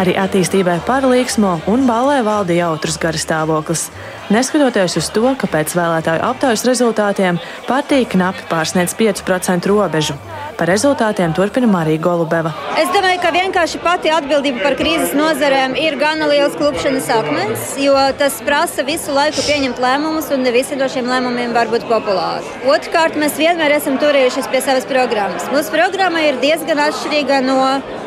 Arī 0.00 0.14
attīstībai 0.16 0.78
par 0.86 1.04
līksmo 1.04 1.58
un 1.68 1.82
balē 1.84 2.22
valda 2.24 2.54
jautrs 2.56 2.96
garstāvoklis. 3.02 3.88
Neskatoties 4.32 4.96
uz 4.96 5.10
to, 5.12 5.34
ka 5.36 5.50
pēc 5.50 5.74
vēlētāju 5.76 6.24
aptaujas 6.24 6.64
rezultātiem 6.64 7.40
partija 7.68 8.08
knapi 8.14 8.46
pārsniedz 8.48 8.96
5% 8.96 9.68
robežu. 9.68 10.16
Par 10.60 10.68
rezultātiem 10.68 11.32
turpina 11.32 11.64
Marija 11.64 12.02
Golubeva. 12.04 12.50
Es 12.76 12.90
domāju, 12.92 13.16
ka 13.22 13.30
vienkārši 13.32 13.78
pati 13.80 14.10
atbildība 14.12 14.60
par 14.60 14.74
krīzes 14.76 15.14
nozarēm 15.16 15.72
ir 15.80 15.94
gana 15.96 16.26
liels 16.28 16.52
klupšanas 16.60 17.06
akmens, 17.14 17.62
jo 17.80 17.94
tas 18.20 18.36
prasa 18.44 18.84
visu 18.84 19.14
laiku 19.16 19.40
pieņemt 19.46 19.80
lēmumus, 19.80 20.28
un 20.36 20.44
ne 20.44 20.52
visi 20.52 20.76
no 20.76 20.90
šiem 20.92 21.08
lēmumiem 21.08 21.56
var 21.56 21.72
būt 21.72 21.86
populāri. 21.88 22.44
Otrkārt, 22.68 23.16
mēs 23.16 23.40
vienmēr 23.40 23.78
esam 23.78 23.96
turējušies 24.02 24.50
pie 24.52 24.60
savas 24.66 24.84
programmas. 24.90 25.48
Mūsu 25.48 25.72
programma 25.72 26.26
ir 26.28 26.36
diezgan 26.44 26.84
atšķirīga 26.90 27.40
no 27.46 27.56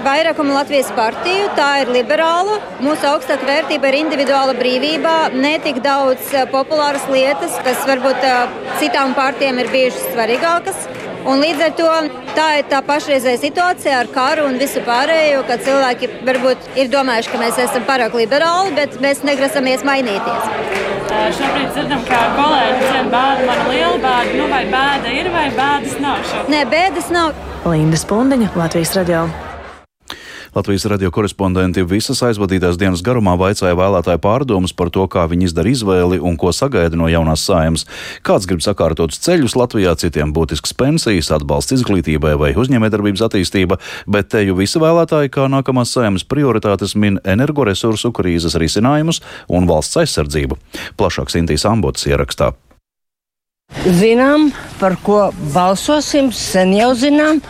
vairākuma 0.06 0.60
Latvijas 0.60 0.94
partiju. 0.94 1.50
Tā 1.58 1.72
ir 1.82 1.94
liberāla. 1.96 2.60
Mūsu 2.86 3.10
augstākā 3.16 3.50
vērtība 3.50 3.90
ir 3.90 4.04
individuāla 4.04 4.54
brīvība, 4.60 5.16
ne 5.34 5.56
tik 5.66 5.82
daudz 5.82 6.30
eh, 6.38 6.46
populāras 6.54 7.10
lietas, 7.10 7.58
kas 7.66 7.82
varbūt 7.90 8.30
eh, 8.30 8.60
citām 8.84 9.18
partijām 9.18 9.58
ir 9.64 9.74
bijušas 9.74 10.12
svarīgākas. 10.14 10.93
Un 11.24 11.40
līdz 11.40 11.62
ar 11.64 11.76
to 11.78 11.92
tā 12.36 12.48
ir 12.60 12.66
tā 12.72 12.82
pašreizējā 12.84 13.40
situācija 13.46 14.00
ar 14.02 14.10
karu 14.12 14.48
un 14.50 14.58
visu 14.60 14.82
pārējo, 14.84 15.44
ka 15.48 15.56
cilvēki 15.64 16.10
varbūt 16.28 16.74
ir 16.82 16.90
domājuši, 16.92 17.32
ka 17.32 17.40
mēs 17.40 17.60
esam 17.64 17.86
pārāk 17.88 18.18
liberāli, 18.20 18.74
bet 18.76 18.98
mēs 19.04 19.24
negrasamies 19.28 19.86
mainīties. 19.88 20.50
Šobrīd 21.38 21.72
dzirdam, 21.76 22.04
ka 22.10 22.20
kolēģi 22.36 22.76
dzird 22.82 23.10
bēdu, 23.14 23.48
mana 23.48 23.70
liela 23.70 24.04
bēda. 24.04 24.36
Nu, 24.42 24.50
vai 24.52 24.64
bēda 24.74 25.16
ir 25.22 25.32
vai 25.32 25.48
bēdas 25.56 25.96
nav? 26.04 26.20
Šobrīd? 26.28 26.54
Nē, 26.58 26.68
bēdas 26.74 27.10
nav. 27.14 27.34
Linda 27.70 28.04
Spundiņa, 28.04 28.52
Latvijas 28.60 28.96
radio. 29.00 29.28
Latvijas 30.56 30.86
radio 30.86 31.10
korespondenti 31.10 31.82
visas 31.82 32.20
aizvadītās 32.22 32.76
dienas 32.78 33.02
garumā 33.02 33.34
vaicāja 33.42 33.74
vēlētāju 33.74 34.20
pārdomas 34.22 34.74
par 34.78 34.92
to, 34.94 35.08
kā 35.10 35.24
viņi 35.32 35.48
izdara 35.50 35.72
izvēli 35.72 36.20
un 36.22 36.36
ko 36.38 36.52
sagaida 36.54 36.94
no 37.00 37.08
jaunās 37.10 37.42
saimas. 37.48 37.88
Kāds 38.22 38.46
grib 38.46 38.62
sakārtot 38.62 39.16
ceļus 39.18 39.56
Latvijā, 39.58 39.96
citiem 39.98 40.30
būtisks 40.36 40.76
pensijas, 40.78 41.32
atbalsts 41.34 41.74
izglītībai 41.80 42.36
vai 42.38 42.52
uzņēmējdarbības 42.54 43.24
attīstība, 43.26 43.80
bet 44.06 44.30
te 44.30 44.44
jau 44.46 44.60
visi 44.60 44.82
vēlētāji 44.84 45.34
kā 45.34 45.48
nākamās 45.50 45.96
saimas 45.98 46.28
prioritātes 46.30 46.94
min 46.94 47.18
energoresursu 47.26 48.14
krīzes 48.14 48.54
risinājumus 48.62 49.24
un 49.50 49.66
valsts 49.66 50.04
aizsardzību. 50.04 50.60
Plašāks 51.02 51.40
Intīs 51.42 51.66
Ambots 51.66 52.06
ierakstā. 52.06 52.52
Zinām, 53.90 54.52
par 54.78 55.00
ko 55.02 55.32
balsosim, 55.56 56.30
sen 56.30 56.78
jau 56.78 56.94
zinām, 56.94 57.42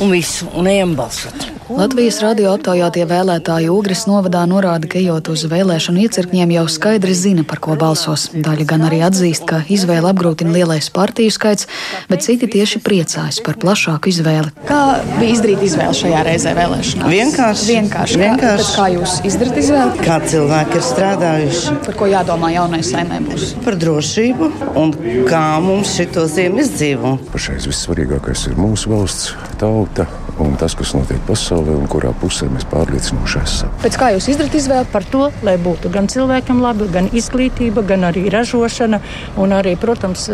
un 0.00 0.16
visu, 0.16 0.48
un 0.56 0.72
ejam 0.72 0.96
balsot. 0.96 1.55
Latvijas 1.66 2.20
radio 2.22 2.52
aptaujātie 2.54 3.02
vēlētāji 3.10 3.66
Ugris 3.74 4.04
novadā 4.06 4.44
norāda, 4.46 4.86
ka 4.86 5.00
ejot 5.00 5.32
uz 5.32 5.42
vēlēšanu 5.50 6.04
iecirkņiem 6.04 6.52
jau 6.54 6.62
skaidri 6.70 7.14
zina, 7.18 7.42
par 7.42 7.58
ko 7.64 7.74
balsos. 7.80 8.28
Daļa 8.30 8.66
gan 8.70 8.84
arī 8.86 9.00
atzīst, 9.02 9.42
ka 9.50 9.58
izvēle 9.66 10.06
apgrūtina 10.12 10.52
lielais 10.54 10.86
partiju 10.94 11.32
skaits, 11.34 11.66
bet 12.06 12.22
citi 12.22 12.46
tieši 12.52 12.78
priecājas 12.86 13.40
par 13.42 13.58
plašāku 13.58 14.12
izvēli. 14.12 14.52
Kā 14.68 14.82
bija 15.16 15.32
izdarīt 15.32 15.64
izvēli 15.66 15.98
šajā 16.04 16.20
reizē 16.28 16.52
vēlēšanās? 16.54 17.10
Vienkārši. 17.16 17.66
Vienkārši. 17.72 18.20
Vienkārši. 18.22 18.68
Kā, 18.68 18.76
kā 18.78 18.86
jūs 18.94 19.16
izdarāt 19.26 19.58
izvēli? 19.64 20.06
Kā 20.06 20.20
cilvēki 20.30 20.78
ir 20.78 20.86
strādājuši? 20.86 21.74
Par 21.88 21.98
ko 21.98 22.10
jādomā 22.12 22.52
jaunai 22.54 22.84
saimē 22.86 23.18
būs? 23.26 23.56
Par 23.66 23.80
drošību 23.82 24.52
un 24.78 24.94
kā 25.26 25.42
mums 25.66 25.98
šito 25.98 26.28
ziemu 26.30 26.62
izdzīvot. 26.62 27.26
Pašais 27.34 27.66
vissvarīgākais 27.72 28.46
ir 28.52 28.62
mūsu 28.62 28.94
valsts, 28.94 29.34
tauta 29.58 30.06
un 30.42 30.56
tas, 30.60 30.74
kas 30.76 30.92
notiek 30.96 31.20
pasaulē 31.28 31.74
un 31.76 31.86
kurā 31.90 32.12
pusē 32.20 32.48
mēs 32.52 32.66
pārliecinoši 32.70 33.40
esam. 33.42 33.72
Pēc 33.82 33.98
kā 34.00 34.10
jūs 34.14 34.28
izdarāt 34.32 34.56
izvēli 34.58 34.88
par 34.92 35.06
to, 35.12 35.28
lai 35.46 35.56
būtu 35.62 35.90
gan 35.94 36.08
cilvēkam 36.12 36.60
labi, 36.64 36.88
gan 36.92 37.08
izglītība, 37.16 37.84
gan 37.86 38.06
arī 38.08 38.26
ražošana 38.32 39.00
un 39.42 39.54
arī, 39.56 39.76
protams, 39.80 40.28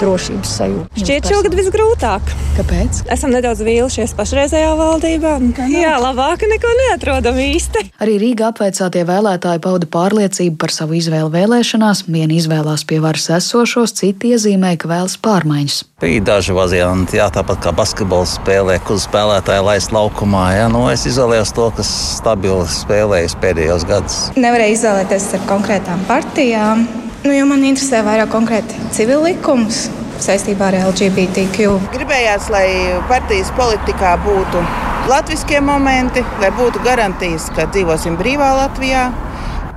drošības 0.00 0.54
sajūta? 0.60 1.02
Šķiet, 1.02 1.30
šogad 1.32 1.58
visgrūtāk. 1.58 2.32
Kāpēc? 2.58 3.02
Esam 3.14 3.34
nedaudz 3.34 3.62
vīlušies 3.66 4.14
pašreizējā 4.18 4.70
valdībā. 4.78 5.34
Jā, 5.72 5.96
labāk 6.02 6.46
neko 6.50 6.72
neatrodam 6.84 7.38
īsti. 7.42 7.84
Arī 8.02 8.18
Rīgā 8.22 8.52
apveicātie 8.52 9.04
vēlētāji 9.08 9.62
pauda 9.64 9.88
pārliecību 9.90 10.58
par 10.60 10.74
savu 10.74 10.98
izvēli 10.98 11.32
vēlēšanās. 11.34 12.06
Vieni 12.08 12.38
izvēlās 12.38 12.86
pie 12.88 13.00
varas 13.02 13.28
esošos, 13.38 13.94
citi 13.98 14.34
iezīmēja, 14.34 14.82
ka 14.82 14.92
vēlas 14.92 15.18
pārmaiņas. 15.22 15.82
Bija 15.98 16.22
daži 16.22 16.54
varianti, 16.54 17.18
jā, 17.18 17.26
tāpat 17.34 17.58
kā 17.64 17.72
basketbols 17.74 18.36
spēlē, 18.38 18.76
kur 18.86 19.00
spēlētāji 19.48 19.64
laist 19.64 19.92
laukumā. 19.96 20.42
Jā, 20.52 20.66
nu, 20.68 20.82
es 20.92 21.06
izvēlējos 21.08 21.54
to, 21.56 21.70
kas 21.72 21.88
stabili 22.18 22.66
spēlējis 22.68 23.36
pēdējos 23.40 23.86
gados. 23.88 24.16
Nevarēju 24.36 24.74
izvēlēties 24.76 25.28
ar 25.38 25.46
konkrētām 25.48 26.02
partijām, 26.08 26.84
nu, 27.24 27.32
jo 27.32 27.46
man 27.48 27.64
interesē 27.64 28.02
vairāk 28.04 28.28
konkrēti 28.28 28.76
civil 28.92 29.24
likums 29.24 29.86
saistībā 30.20 30.68
ar 30.68 30.76
LGBTQ. 30.90 31.78
Gribējās, 31.94 32.50
lai 32.52 32.66
partijas 33.08 33.48
politikā 33.56 34.18
būtu 34.26 34.60
latviskie 35.08 35.62
momenti, 35.64 36.20
lai 36.42 36.52
būtu 36.52 36.84
garantijas, 36.84 37.48
ka 37.56 37.70
dzīvosim 37.72 38.20
brīvā 38.20 38.52
Latvijā. 38.66 39.08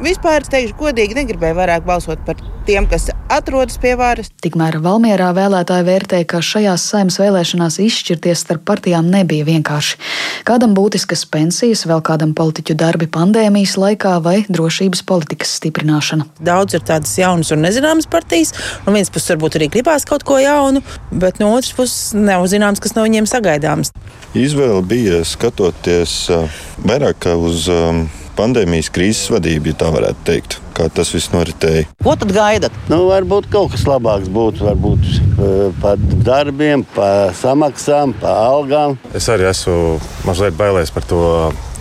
Vispār, 0.01 0.41
teikšu, 0.41 0.74
godīgi 0.79 1.13
negribēju 1.13 1.53
vairāk 1.60 1.84
balsot 1.86 2.24
par 2.25 2.39
tiem, 2.65 2.88
kas 2.89 3.12
atrodas 3.29 3.77
pie 3.81 3.91
varas. 4.00 4.31
Tikmēr 4.41 4.79
Valmierā 4.81 5.27
vēlētāji 5.38 5.86
vērtēja, 5.86 6.25
ka 6.31 6.39
šajās 6.41 6.88
saimnes 6.89 7.20
vēlēšanās 7.22 7.77
izšķirties 7.84 8.41
starp 8.41 8.63
partijām 8.65 9.12
nebija 9.13 9.46
vienkārši. 9.46 10.00
Kādam 10.48 10.74
būtiskas 10.74 11.22
pensijas, 11.29 11.84
vēl 11.86 12.01
kādam 12.08 12.34
politiķu 12.38 12.75
darbi 12.81 13.05
pandēmijas 13.13 13.75
laikā 13.77 14.15
vai 14.25 14.39
drošības 14.50 15.03
politikas 15.05 15.53
stiprināšana. 15.60 16.25
Daudz 16.41 16.79
ir 16.79 16.86
tādas 16.88 17.13
jaunas 17.22 17.53
un 17.53 17.62
nezināmas 17.62 18.10
partijas. 18.10 18.55
No 18.88 18.96
vienas 18.96 19.13
puses, 19.13 19.29
varbūt 19.36 19.60
arī 19.60 19.70
gribās 19.75 20.08
kaut 20.10 20.25
ko 20.25 20.39
jaunu, 20.41 20.81
bet 21.13 21.38
no 21.43 21.51
otras 21.60 21.75
puses, 21.77 22.15
nav 22.17 22.48
zināms, 22.50 22.81
kas 22.81 22.98
no 22.98 23.05
viņiem 23.05 23.29
sagaidāms. 23.29 23.93
Izvēle 24.34 24.81
bija 24.81 25.22
skatoties 25.29 26.24
vairāk 26.89 27.29
uz 27.38 27.70
um, 27.70 28.08
pandēmijas 28.38 28.91
krīzes 28.93 29.31
vadību, 29.33 29.71
ja 29.71 29.79
tā 29.83 29.89
varētu 29.93 30.25
teikt. 30.27 30.59
Kā 30.77 30.88
tas 30.93 31.11
viss 31.13 31.33
noritēja? 31.33 31.88
Ko 32.03 32.15
tad 32.19 32.31
gaidat? 32.35 32.75
Nu, 32.91 33.03
varbūt 33.09 33.50
kaut 33.53 33.73
kas 33.75 33.88
labāks 33.89 34.31
būtu. 34.31 34.65
Varbūt 34.69 35.09
uh, 35.09 35.65
par 35.83 36.00
darbiem, 36.25 36.85
par 36.95 37.35
samaksām, 37.38 38.15
par 38.21 38.39
algām. 38.51 38.95
Es 39.17 39.29
arī 39.31 39.50
esmu 39.51 39.97
mazliet 40.27 40.55
bailēs 40.59 40.93
par 40.95 41.07
to, 41.09 41.25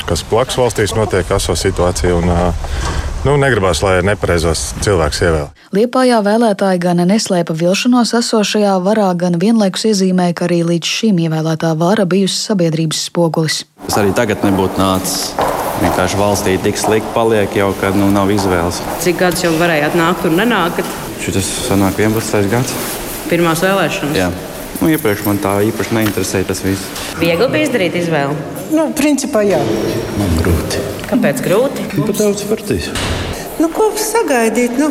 kas 0.08 0.26
blakus 0.30 0.58
valstīs 0.60 0.96
notiek, 0.98 1.30
aso 1.36 1.56
situācija. 1.58 2.18
Un, 2.18 2.34
uh, 2.34 3.06
Nu, 3.20 3.34
negribās, 3.36 3.82
lai 3.84 3.98
nepareizos 4.00 4.70
cilvēks 4.80 5.18
ievēl. 5.26 5.48
Liepājā 5.76 6.22
vēlētāji 6.24 6.80
gan 6.80 7.02
neslēpa 7.04 7.52
vilšanos 7.52 8.14
esošajā 8.16 8.78
varā, 8.80 9.10
gan 9.20 9.36
vienlaikus 9.42 9.84
iezīmēja, 9.90 10.38
ka 10.38 10.46
arī 10.48 10.62
līdz 10.70 10.92
šim 10.96 11.20
ievēlētā 11.26 11.74
vara 11.76 12.08
bijusi 12.08 12.40
sabiedrības 12.40 13.04
spogulis. 13.10 13.60
Tas 13.84 14.00
arī 14.00 14.16
tagad 14.16 14.40
nebūtu 14.46 14.80
nācis. 14.80 15.34
Vienkārši 15.80 16.18
valstī 16.20 16.54
tik 16.60 16.76
slikti 16.76 17.08
paliek, 17.14 17.54
jau 17.56 17.70
kad 17.80 17.96
nu, 17.96 18.10
nav 18.12 18.28
izvēles. 18.32 18.82
Cik 19.00 19.16
gadus 19.22 19.46
jau 19.46 19.54
varējāt 19.56 19.96
nākt 19.96 20.26
un 20.28 20.36
nenākt? 20.36 20.84
Šis 21.24 21.48
sanāk 21.70 21.96
11. 22.02 22.50
gads. 22.52 22.74
Pirmās 23.30 23.62
vēlēšanas. 23.64 24.18
Jā. 24.18 24.28
Nu, 24.80 24.90
iepriekš 24.92 25.24
man 25.24 25.40
tā 25.40 25.54
īpaši 25.68 25.96
neinteresēja 25.96 26.50
tas 26.50 26.60
viss. 26.64 26.84
Viegli 27.20 27.48
bija 27.52 27.68
izdarīt 27.68 27.96
izvēli. 28.00 28.36
Nu, 28.76 28.86
principā 28.96 29.42
jā. 29.44 29.60
Man 30.20 30.36
grūti. 30.40 30.84
Kāpēc 31.08 31.42
grūti? 31.44 31.84
Nu, 31.96 32.04
pat 32.08 32.20
daudz 32.20 32.44
partijas. 32.48 32.92
Nu, 33.60 33.68
ko 33.72 33.90
sagaidīt? 34.00 34.76
Nu, 34.80 34.88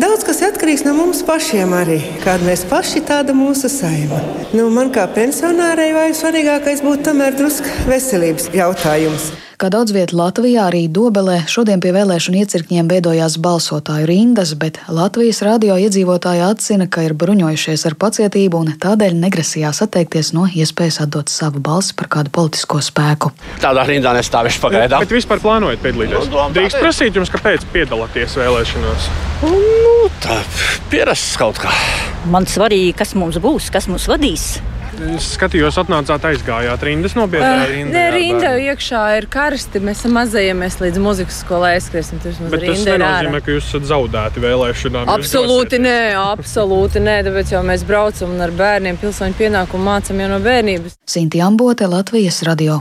daudz 0.00 0.24
kas 0.24 0.42
atkarīgs 0.48 0.84
no 0.88 0.92
mums 0.96 1.20
pašiem 1.28 1.72
arī. 1.76 2.00
Kāda 2.24 2.44
mēs 2.48 2.64
paši, 2.68 3.04
tāda 3.08 3.36
mūsu 3.36 3.68
saima. 3.72 4.20
Nu, 4.56 4.68
man 4.72 4.92
kā 4.92 5.04
pensionārai 5.16 5.92
vajag 5.96 6.20
svarīgākais 6.20 6.84
būtu 6.84 7.10
tomēr 7.10 7.36
drusku 7.36 7.88
veselības 7.88 8.52
jautājums. 8.56 9.32
Kā 9.56 9.70
daudz 9.72 9.88
vietā 9.96 10.12
Latvijā, 10.12 10.66
arī 10.68 10.82
Dobelē 10.92 11.38
šodien 11.48 11.80
pie 11.80 11.88
vēlēšanu 11.96 12.42
iecirkņiem 12.42 12.90
veidojās 12.90 13.38
balsotāju 13.40 14.04
rindas, 14.10 14.50
bet 14.60 14.82
Latvijas 14.92 15.40
radio 15.46 15.78
iedzīvotāji 15.80 16.42
atzina, 16.44 16.84
ka 16.92 17.06
ir 17.06 17.14
bruņojušies 17.16 17.86
ar 17.88 17.96
pacietību 17.96 18.60
un 18.60 18.74
tādēļ 18.82 19.16
negrasījās 19.22 19.80
atteikties 19.86 20.34
no 20.36 20.44
iespējas 20.44 21.00
atdot 21.06 21.32
savu 21.32 21.64
balsi 21.64 21.96
par 21.96 22.12
kādu 22.18 22.34
politisko 22.36 22.82
spēku. 22.84 23.32
Tādā 23.64 23.88
rindā 23.88 24.12
nestāvēšu 24.18 24.60
pagaidām. 24.60 25.08
Bet 25.08 25.16
vispār 25.16 25.40
plānojat 25.40 25.80
piedalīties? 25.88 26.28
Drīkst 26.60 26.82
prasīt 26.84 27.16
jums, 27.16 27.32
kāpēc 27.32 27.64
piedalāties 27.72 28.36
vēlēšanās? 28.36 29.10
Nu, 29.40 29.98
tā 30.20 30.42
pierasts 30.92 31.40
kaut 31.40 31.64
kā. 31.64 31.72
Man 32.28 32.44
svarīgi, 32.44 32.92
kas 33.00 33.16
mums 33.16 33.40
būs, 33.40 33.72
kas 33.72 33.88
mūs 33.88 34.04
vadīs. 34.12 34.50
Es 34.96 35.26
skatījos, 35.36 35.76
atnācāt 35.82 36.24
aizgājāt 36.30 36.84
rindas 36.88 37.16
nobiedrā. 37.18 37.66
Uh, 37.68 37.84
nē, 37.92 38.04
rinda 38.14 38.54
iekšā 38.70 39.02
ir 39.18 39.28
karsti. 39.32 39.82
Mēs 39.84 40.02
mazājamies 40.08 40.78
līdz 40.80 41.02
muzikas 41.04 41.42
skolai 41.44 41.74
aizskriesim. 41.76 42.20
Tas 42.24 42.40
nenozīmē, 42.40 43.42
ka 43.44 43.54
jūs 43.56 43.68
esat 43.68 43.88
zaudēti 43.92 44.42
vēlēšanām. 44.44 45.12
Absolūti 45.16 45.80
nē, 45.84 46.00
absolūti 46.22 47.04
nē. 47.04 47.20
Tāpēc 47.28 47.54
jau 47.56 47.62
mēs 47.66 47.86
braucam 47.88 48.34
un 48.34 48.44
ar 48.48 48.54
bērniem 48.56 49.00
pilsoņu 49.02 49.38
pienākumu 49.38 49.90
mācam 49.92 50.24
jau 50.24 50.32
no 50.32 50.42
bērnības. 50.44 51.00
Sinti 51.06 51.44
Ambote, 51.44 51.88
Latvijas 51.92 52.42
radio. 52.48 52.80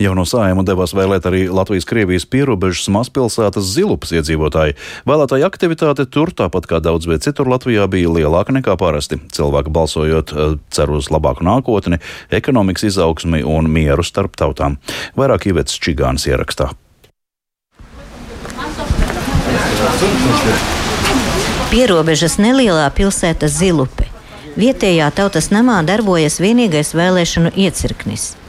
Jau 0.00 0.14
no 0.16 0.24
sājuma 0.28 0.64
devās 0.66 0.94
vēlēt 0.96 1.26
arī 1.28 1.42
Latvijas-Krievijas 1.52 2.26
pierobežas 2.30 2.88
mazpilsētas 2.92 3.72
Zilupas 3.74 4.14
iedzīvotāji. 4.16 4.76
Vēlētāja 5.08 5.48
aktivitāte 5.50 6.06
tur, 6.10 6.32
tāpat 6.36 6.68
kā 6.70 6.80
daudz 6.84 7.08
viet 7.10 7.26
citur 7.26 7.50
Latvijā, 7.50 7.86
bija 7.90 8.12
lielāka 8.12 8.54
nekā 8.56 8.76
parasti. 8.80 9.20
Cilvēki 9.34 9.72
balsojot 9.74 10.34
cer 10.72 10.94
uz 10.94 11.10
labāku 11.12 11.46
nākotni, 11.46 12.00
ekonomikas 12.32 12.88
izaugsmi 12.90 13.42
un 13.46 13.70
mieru 13.70 14.06
starp 14.06 14.38
tautām. 14.40 14.78
Vairāk 15.18 15.50
Ivets 15.50 15.76
Čigāns 15.80 16.28
ierakstā. 16.30 16.72
Pierobežas 21.70 22.34
nelielā 22.42 22.88
pilsēta 22.94 23.46
Zilupe. 23.46 24.08
Vietējā 24.58 25.06
tautas 25.14 25.52
namā 25.54 25.78
darbojas 25.86 26.40
vienīgais 26.42 26.90
vēlēšanu 26.98 27.54
iecirknis. 27.54 28.39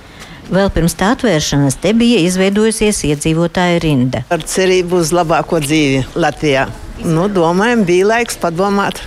Vēl 0.52 0.68
pirms 0.76 0.98
tā 1.00 1.14
atvēršanas 1.16 1.78
te 1.80 1.94
bija 1.96 2.20
izveidojusies 2.26 2.98
iedzīvotāju 3.08 3.78
rinda. 3.86 4.26
Ar 4.36 4.42
cerību 4.44 4.98
uz 5.00 5.14
labāko 5.16 5.62
dzīvi 5.64 6.02
Latvijā. 6.20 6.66
Nu, 7.08 7.30
domājam, 7.32 7.86
bija 7.88 8.10
laiks 8.10 8.36
padomāt. 8.42 9.00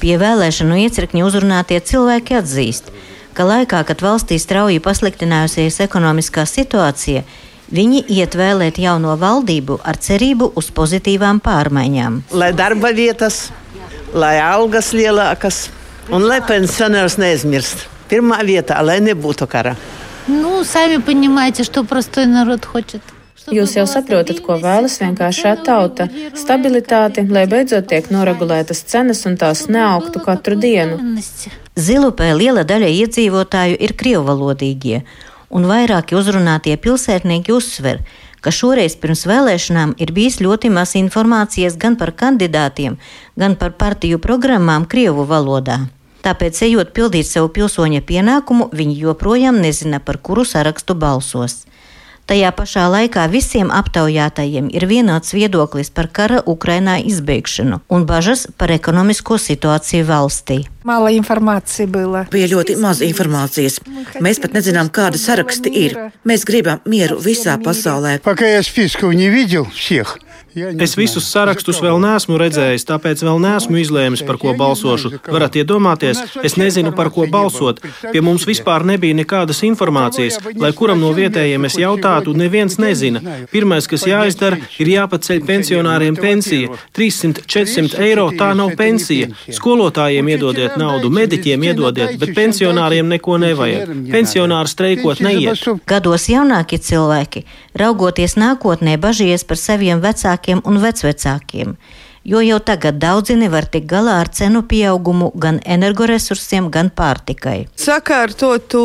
Pie 0.00 0.14
vēlēšanu 0.20 0.78
iecirkņa 0.86 1.26
uzrunātie 1.26 1.82
cilvēki 1.84 2.38
atzīst, 2.38 2.88
ka 3.36 3.44
laikā, 3.44 3.82
kad 3.84 4.00
valstī 4.00 4.38
strauji 4.40 4.80
pasliktinājusies 4.80 5.82
ekonomiskā 5.84 6.46
situācija, 6.48 7.26
viņi 7.76 8.00
iet 8.16 8.38
vēlēt 8.40 8.80
jauno 8.80 9.18
valdību 9.20 9.76
ar 9.84 10.00
cerību 10.00 10.48
uz 10.56 10.72
pozitīvām 10.72 11.42
pārmaiņām. 11.44 12.22
Lai 12.32 12.50
darba 12.56 12.94
vietas, 12.96 13.50
lai 14.16 14.38
algas 14.40 14.94
lielākas 14.96 15.66
un 16.08 16.24
lai 16.24 16.40
pensionārs 16.40 17.20
neaizmirst. 17.20 17.84
Pirmā 18.08 18.40
vietā, 18.48 18.80
lai 18.80 18.96
nebūtu 19.04 19.44
kara. 19.50 19.76
Ну, 20.27 20.63
сами 20.63 20.97
понимаете, 20.97 21.63
что 21.63 21.83
простой 21.83 22.25
народ 22.25 22.65
хочет. 22.65 23.01
Jūs 23.49 23.73
jau 23.73 23.87
saprotat, 23.89 24.37
ko 24.45 24.53
vēlas 24.61 24.99
vienkāršā 25.01 25.55
tauta - 25.65 26.43
stabilitāti, 26.43 27.25
lai 27.27 27.47
beidzot 27.49 27.87
tiek 27.89 28.05
noregulētas 28.13 28.83
cenas 28.85 29.25
un 29.25 29.35
tās 29.35 29.65
neaugtu 29.67 30.21
katru 30.21 30.55
dienu. 30.55 31.17
Zilupē 31.75 32.37
liela 32.37 32.63
daļa 32.63 32.89
iedzīvotāju 33.01 33.77
ir 33.81 33.93
krievvalodīgie, 33.93 35.01
un 35.49 35.63
vairāki 35.65 36.15
uzrunātie 36.15 36.77
pilsētnieki 36.77 37.51
uzsver, 37.51 38.03
ka 38.41 38.51
šoreiz 38.51 38.95
pirms 38.95 39.25
vēlēšanām 39.25 39.95
ir 39.97 40.13
bijis 40.13 40.37
ļoti 40.39 40.69
maz 40.69 40.93
informācijas 40.93 41.77
gan 41.77 41.95
par 41.95 42.11
kandidātiem, 42.11 42.97
gan 43.35 43.55
par 43.55 43.71
partiju 43.71 44.19
programmām 44.19 44.85
Krievu 44.85 45.25
valodā. 45.25 45.87
Tāpēc, 46.26 46.58
ejot 46.66 46.88
pildīt 46.90 47.28
savu 47.28 47.46
pilsoņa 47.54 48.00
pienākumu, 48.02 48.66
viņi 48.74 48.96
joprojām 48.98 49.60
nezina, 49.62 50.00
par 50.02 50.18
kuru 50.18 50.42
sarakstu 50.42 50.96
balsos. 50.98 51.60
Tajā 52.26 52.48
pašā 52.50 52.88
laikā 52.90 53.28
visiem 53.30 53.68
aptaujātajiem 53.70 54.66
ir 54.74 54.88
vienots 54.90 55.30
viedoklis 55.30 55.92
par 55.94 56.08
kara 56.10 56.40
Ukrainā 56.42 56.96
izbeigšanu 56.98 57.78
un 57.86 58.06
bažas 58.08 58.48
par 58.58 58.74
ekonomisko 58.74 59.38
situāciju 59.38 60.08
valstī. 60.08 60.58
Mala 60.82 61.14
informācija 61.14 61.86
bija. 61.86 62.24
Bija 62.34 62.50
ļoti 62.56 62.74
maz 62.82 63.04
informācijas. 63.06 63.78
Mēs 64.18 64.42
pat 64.42 64.58
nezinām, 64.58 64.90
kādi 64.90 65.22
saraksti 65.22 65.70
ir. 65.84 65.94
Mēs 66.26 66.42
gribam 66.50 66.82
mieru 66.82 67.22
visā 67.22 67.54
pasaulē. 67.62 68.18
Es 70.56 70.94
visus 70.96 71.26
sarakstus 71.28 71.82
vēl 71.84 71.98
neesmu 72.00 72.38
redzējis, 72.40 72.86
tāpēc 72.88 73.20
vēl 73.26 73.40
neesmu 73.44 73.76
izlēmis, 73.76 74.22
par 74.24 74.38
ko 74.40 74.54
balsošu. 74.56 75.10
Varat 75.28 75.58
iedomāties, 75.60 76.22
es 76.46 76.56
nezinu, 76.56 76.94
par 76.96 77.10
ko 77.12 77.26
balsot. 77.28 77.82
Pie 78.12 78.22
mums 78.24 78.46
vispār 78.48 78.86
nebija 78.88 79.18
nekādas 79.18 79.60
informācijas. 79.68 80.38
Lai 80.56 80.70
kuram 80.78 81.02
no 81.04 81.10
vietējiem 81.16 81.68
es 81.68 81.76
jautātu, 81.76 82.32
neviens 82.32 82.78
nezina. 82.80 83.20
Pirmais, 83.52 83.84
kas 83.90 84.06
jāizdara, 84.08 84.56
ir 84.80 84.92
jāpaceļ 84.94 85.42
pensionāriem 85.44 86.16
pensija. 86.16 86.72
300, 86.96 87.44
400 87.44 88.00
eiro 88.06 88.30
tā 88.40 88.54
nav 88.56 88.72
pensija. 88.80 89.28
Skolotājiem 89.52 90.32
iedodiet 90.32 90.80
naudu, 90.80 91.12
mediķiem 91.12 91.68
iedodiet, 91.68 92.16
bet 92.22 92.32
pensionāriem 92.38 93.12
neko 93.12 93.36
nevajag. 93.44 93.92
Pensionāri 94.08 94.72
streikot 94.72 95.20
neiet. 95.20 95.68
Gados 95.84 96.30
jaunākie 96.32 96.80
cilvēki, 96.80 97.44
raugoties 97.76 98.38
nākotnē, 98.40 98.96
bažījies 99.04 99.44
par 99.44 99.60
saviem 99.60 100.00
vecākiem 100.00 100.45
vecākiem 100.46 100.62
un 100.64 100.80
vecvecākiem, 100.82 101.76
jo 102.26 102.40
jau 102.42 102.58
tagad 102.58 102.98
daudzi 102.98 103.36
nevar 103.38 103.68
tikt 103.70 103.86
galā 103.90 104.16
ar 104.22 104.30
cenu 104.34 104.64
pieaugumu 104.66 105.30
gan 105.38 105.60
energoresursiem, 105.62 106.68
gan 106.74 106.90
pārtikai. 106.90 107.68
Sakārtotu 107.78 108.82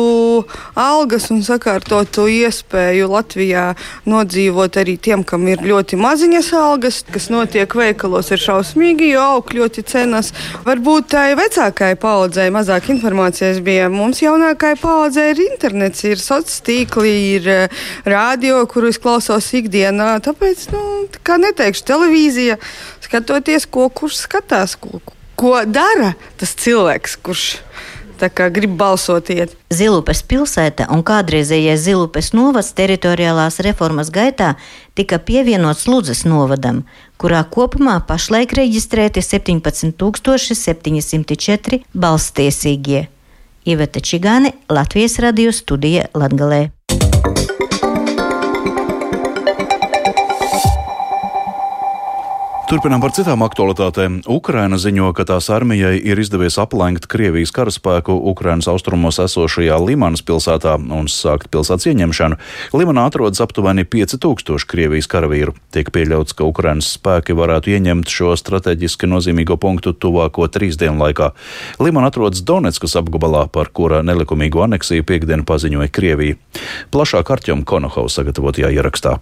algas 0.78 1.28
un 1.34 1.42
sakārtotu 1.42 2.28
iespēju 2.30 3.10
Latvijā 3.10 3.64
nodzīvot 4.06 4.78
arī 4.82 4.94
tiem, 5.02 5.24
kam 5.26 5.48
ir 5.50 5.64
ļoti 5.66 5.98
maziņas 5.98 6.52
algas, 6.58 7.02
kas 7.10 7.28
notiek 7.34 7.74
veikalos, 7.78 8.30
ir 8.30 8.42
šausmīgi, 8.42 9.10
jo 9.16 9.26
aug 9.38 9.50
ļoti 9.58 9.84
cenas. 9.90 10.30
Varbūt 10.66 11.10
tai 11.16 11.26
vecākai 11.38 11.92
paudzei 12.00 12.48
mazāk 12.54 12.92
informācijas 12.94 13.58
bija. 13.64 13.90
Mums 13.92 14.22
jaunākai 14.22 14.76
paudzei 14.80 15.32
ir 15.34 15.44
internets, 15.50 16.06
ir 16.06 16.22
sociāli 16.22 16.40
tīkli, 16.66 17.12
ir 17.36 17.46
rādio, 18.08 18.62
kuru 18.70 18.90
es 18.92 18.98
klausos 19.02 19.50
ikdienā. 19.56 20.14
Tāpēc, 20.24 20.66
nu, 20.74 20.82
kā 21.26 21.38
neteikšu, 21.42 21.84
televīzija 21.88 22.58
skatoties, 23.32 23.66
ko 23.66 23.88
kurš 23.88 24.16
skatās, 24.26 24.76
ko, 24.76 25.00
ko 25.36 25.64
dara 25.64 26.12
tas 26.36 26.54
cilvēks, 26.54 27.16
kurš 27.24 27.56
grib 28.52 28.76
balsot. 28.76 29.30
Iet. 29.30 29.56
Zilupes 29.72 30.22
pilsēta 30.22 30.86
un 30.92 31.02
kādreizējais 31.02 31.80
Zilupes 31.80 32.32
novads 32.32 32.72
teritoriālās 32.76 33.60
reformas 33.64 34.10
gaitā 34.10 34.54
tika 34.94 35.18
pievienots 35.18 35.86
Ludzes 35.88 36.24
novadam, 36.24 36.84
kurā 37.18 37.44
kopumā 37.48 38.00
pašlaik 38.06 38.52
reģistrēti 38.52 39.20
17,704 39.24 41.80
balstiesīgie. 41.94 43.06
Iveta 43.64 44.00
Čigāne, 44.00 44.52
Latvijas 44.68 45.18
radio 45.18 45.52
studija 45.52 46.06
Latgalē. 46.14 46.70
Turpinām 52.72 53.02
par 53.04 53.12
citām 53.12 53.42
aktualitātēm. 53.44 54.14
Ukraina 54.32 54.78
ziņo, 54.80 55.10
ka 55.12 55.26
tās 55.28 55.50
armijai 55.52 55.98
ir 56.08 56.16
izdevies 56.16 56.54
aplenkt 56.56 57.04
Krievijas 57.04 57.50
karaspēku 57.52 58.14
Ukrainas 58.30 58.64
austrumos 58.72 59.18
esošajā 59.20 59.76
Limanas 59.76 60.22
pilsētā 60.24 60.78
un 60.80 61.10
sākt 61.12 61.50
pilsētas 61.52 61.90
ieņemšanu. 61.90 62.38
Limanā 62.72 63.02
atrodas 63.10 63.42
aptuveni 63.44 63.84
5000 63.84 64.64
Krievijas 64.70 65.10
karavīru. 65.12 65.52
Tiek 65.76 65.90
pieļauts, 65.92 66.32
ka 66.32 66.48
Ukrainas 66.48 66.88
spēki 66.96 67.36
varētu 67.36 67.74
ieņemt 67.74 68.08
šo 68.08 68.32
strateģiski 68.40 69.10
nozīmīgo 69.10 69.58
punktu 69.60 69.92
tuvāko 69.92 70.48
trīs 70.48 70.80
dienu 70.80 70.96
laikā. 71.04 71.34
Limana 71.76 72.08
atrodas 72.08 72.40
Donetskas 72.40 72.96
apgabalā, 73.02 73.50
par 73.52 73.68
kura 73.68 74.00
nelikumīgu 74.00 74.64
aneksiju 74.64 75.04
piekdienu 75.12 75.44
paziņoja 75.44 75.92
Krievija. 75.92 76.40
Plašāk 76.88 77.34
Arķom 77.36 77.66
Konohaus 77.68 78.16
sagatavotajā 78.16 78.72
ierakstā. 78.80 79.18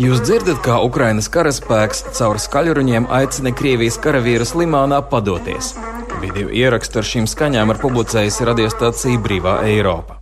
Jūs 0.00 0.22
dzirdat, 0.24 0.62
kā 0.64 0.78
Ukrainas 0.80 1.26
karaspēks 1.28 1.98
caur 2.16 2.38
skaļruņiem 2.40 3.04
aicina 3.12 3.50
Krievijas 3.52 3.98
karavīrus 4.00 4.54
Limānā 4.56 5.02
padoties. 5.10 5.74
Video 6.22 6.48
ierakstu 6.48 7.02
ar 7.02 7.04
šīm 7.04 7.26
skaņām 7.28 7.72
ir 7.74 7.80
publicējusi 7.82 8.46
radiostacija 8.48 9.20
Brīvā 9.20 9.58
Eiropa. 9.68 10.16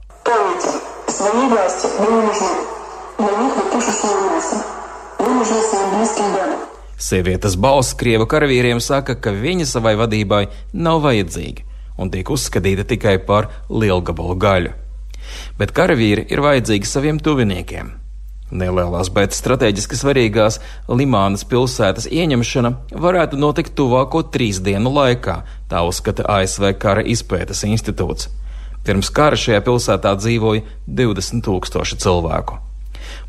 Sievietes 6.98 7.54
balss 7.54 7.94
krievu 8.02 8.26
karavīriem 8.34 8.82
saka, 8.82 9.14
ka 9.14 9.30
viņa 9.30 9.68
savai 9.76 9.94
vadībai 10.02 10.42
nav 10.74 11.04
vajadzīga 11.06 11.62
un 12.02 12.10
tiek 12.10 12.34
uzskatīta 12.34 12.82
tikai 12.96 13.14
par 13.30 13.46
lielgabalu 13.70 14.34
gaļu. 14.42 14.74
Bet 15.54 15.70
karavīri 15.78 16.26
ir 16.34 16.42
vajadzīgi 16.42 16.94
saviem 16.96 17.22
tuviniekiem, 17.22 17.94
Nelielās, 18.53 19.09
bet 19.09 19.33
strateģiski 19.33 19.97
svarīgās 19.97 20.59
Limānas 20.85 21.41
pilsētas 21.49 22.05
ieņemšana 22.11 22.73
varētu 23.05 23.39
notikt 23.41 23.73
tuvāko 23.79 24.21
trīs 24.33 24.59
dienu 24.61 24.91
laikā, 24.93 25.39
tā 25.71 25.81
uzskata 25.87 26.27
ASV 26.35 26.75
Kara 26.77 27.01
izpētes 27.01 27.63
institūts. 27.65 28.29
Pirms 28.83 29.09
kara 29.15 29.39
šajā 29.39 29.63
pilsētā 29.63 30.11
dzīvoja 30.19 30.61
20 30.91 31.41
tūkstoši 31.45 31.97
cilvēku. 32.03 32.59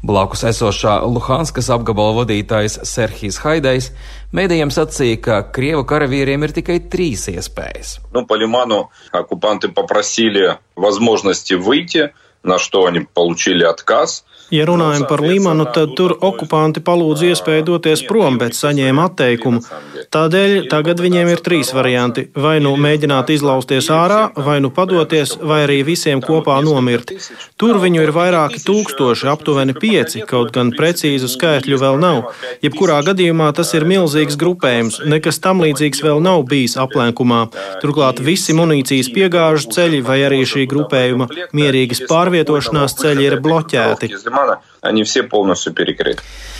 Blakus 0.05 0.43
esošā 0.49 0.99
Luhanskas 1.07 1.71
apgabala 1.73 2.19
vadītājs 2.21 2.81
Serhijs 2.89 3.39
Haidais 3.45 3.91
mēdījiem 4.37 4.73
sacīja, 4.75 5.21
ka 5.25 5.39
Krievu 5.55 5.87
karavīriem 5.89 6.45
ir 6.45 6.53
tikai 6.59 6.81
trīs 6.93 7.29
iespējas. 7.33 8.01
Ну, 8.13 8.27
по 8.27 8.37
лиману 8.37 8.91
оккупанты 9.13 9.69
попросили 9.69 10.59
возможности 10.77 11.55
выйти, 11.55 12.13
на 12.43 12.59
что 12.59 12.87
они 12.87 13.01
получили 13.01 13.65
отказ. 13.65 14.25
Ja 14.50 14.66
runājam 14.66 15.04
par 15.06 15.22
Limanu, 15.22 15.68
tad 15.74 15.92
tur 15.98 16.16
okupanti 16.26 16.82
palūdza 16.82 17.28
iespēju 17.30 17.68
doties 17.68 18.02
prom, 18.10 18.40
bet 18.42 18.58
saņēma 18.58 19.06
atteikumu. 19.12 19.62
Tādēļ 20.10 20.64
tagad 20.72 20.98
viņiem 21.04 21.28
ir 21.30 21.42
trīs 21.46 21.70
varianti- 21.70 22.24
vai 22.46 22.56
nu 22.60 22.72
mēģināt 22.82 23.30
izlausties 23.30 23.90
ārā, 23.94 24.32
vai 24.36 24.60
nu 24.60 24.72
padoties, 24.74 25.38
vai 25.38 25.68
arī 25.68 25.84
visiem 25.86 26.20
kopā 26.20 26.56
nomirt. 26.66 27.12
Tur 27.58 27.78
viņu 27.78 28.02
ir 28.02 28.12
vairāki 28.12 28.58
tūkstoši, 28.66 29.30
aptuveni 29.30 29.76
pieci, 29.78 30.26
kaut 30.26 30.52
gan 30.52 30.72
precīzu 30.72 31.30
skaitļu 31.30 31.78
vēl 31.78 32.00
nav. 32.00 32.34
Jebkurā 32.64 33.04
gadījumā 33.06 33.54
tas 33.54 33.74
ir 33.76 33.86
milzīgs 33.86 34.36
grupējums, 34.36 35.06
nekas 35.06 35.38
tam 35.40 35.62
līdzīgs 35.62 36.02
vēl 36.02 36.20
nav 36.22 36.44
bijis 36.50 36.76
aplenkumā. 36.76 37.52
Turklāt 37.84 38.18
visi 38.18 38.54
munīcijas 38.54 39.14
piegāžu 39.14 39.70
ceļi 39.70 40.02
vai 40.02 40.20
arī 40.26 40.42
šī 40.42 40.66
grupējuma 40.66 41.30
mierīgas 41.54 42.02
pārvietošanās 42.10 42.98
ceļi 42.98 43.30
ir 43.30 43.40
bloķēti. 43.46 44.10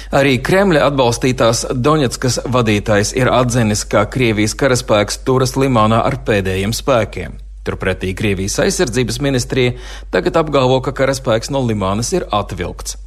Arī 0.10 0.40
Kremļa 0.42 0.88
atbalstītās 0.90 1.68
Donetskas 1.86 2.40
vadītājs 2.50 3.12
ir 3.14 3.30
atzinis, 3.40 3.86
ka 3.88 4.06
Krievijas 4.12 4.56
karaspēks 4.60 5.22
turas 5.28 5.56
Limānā 5.60 6.02
ar 6.06 6.20
pēdējiem 6.28 6.74
spēkiem. 6.76 7.38
Turpretī 7.68 8.14
Krievijas 8.18 8.58
aizsardzības 8.64 9.20
ministrija 9.24 9.76
tagad 10.14 10.40
apgalvo, 10.40 10.80
ka 10.84 10.94
karaspēks 10.96 11.52
no 11.54 11.62
Limānas 11.66 12.12
ir 12.16 12.26
atvilkts. 12.34 12.98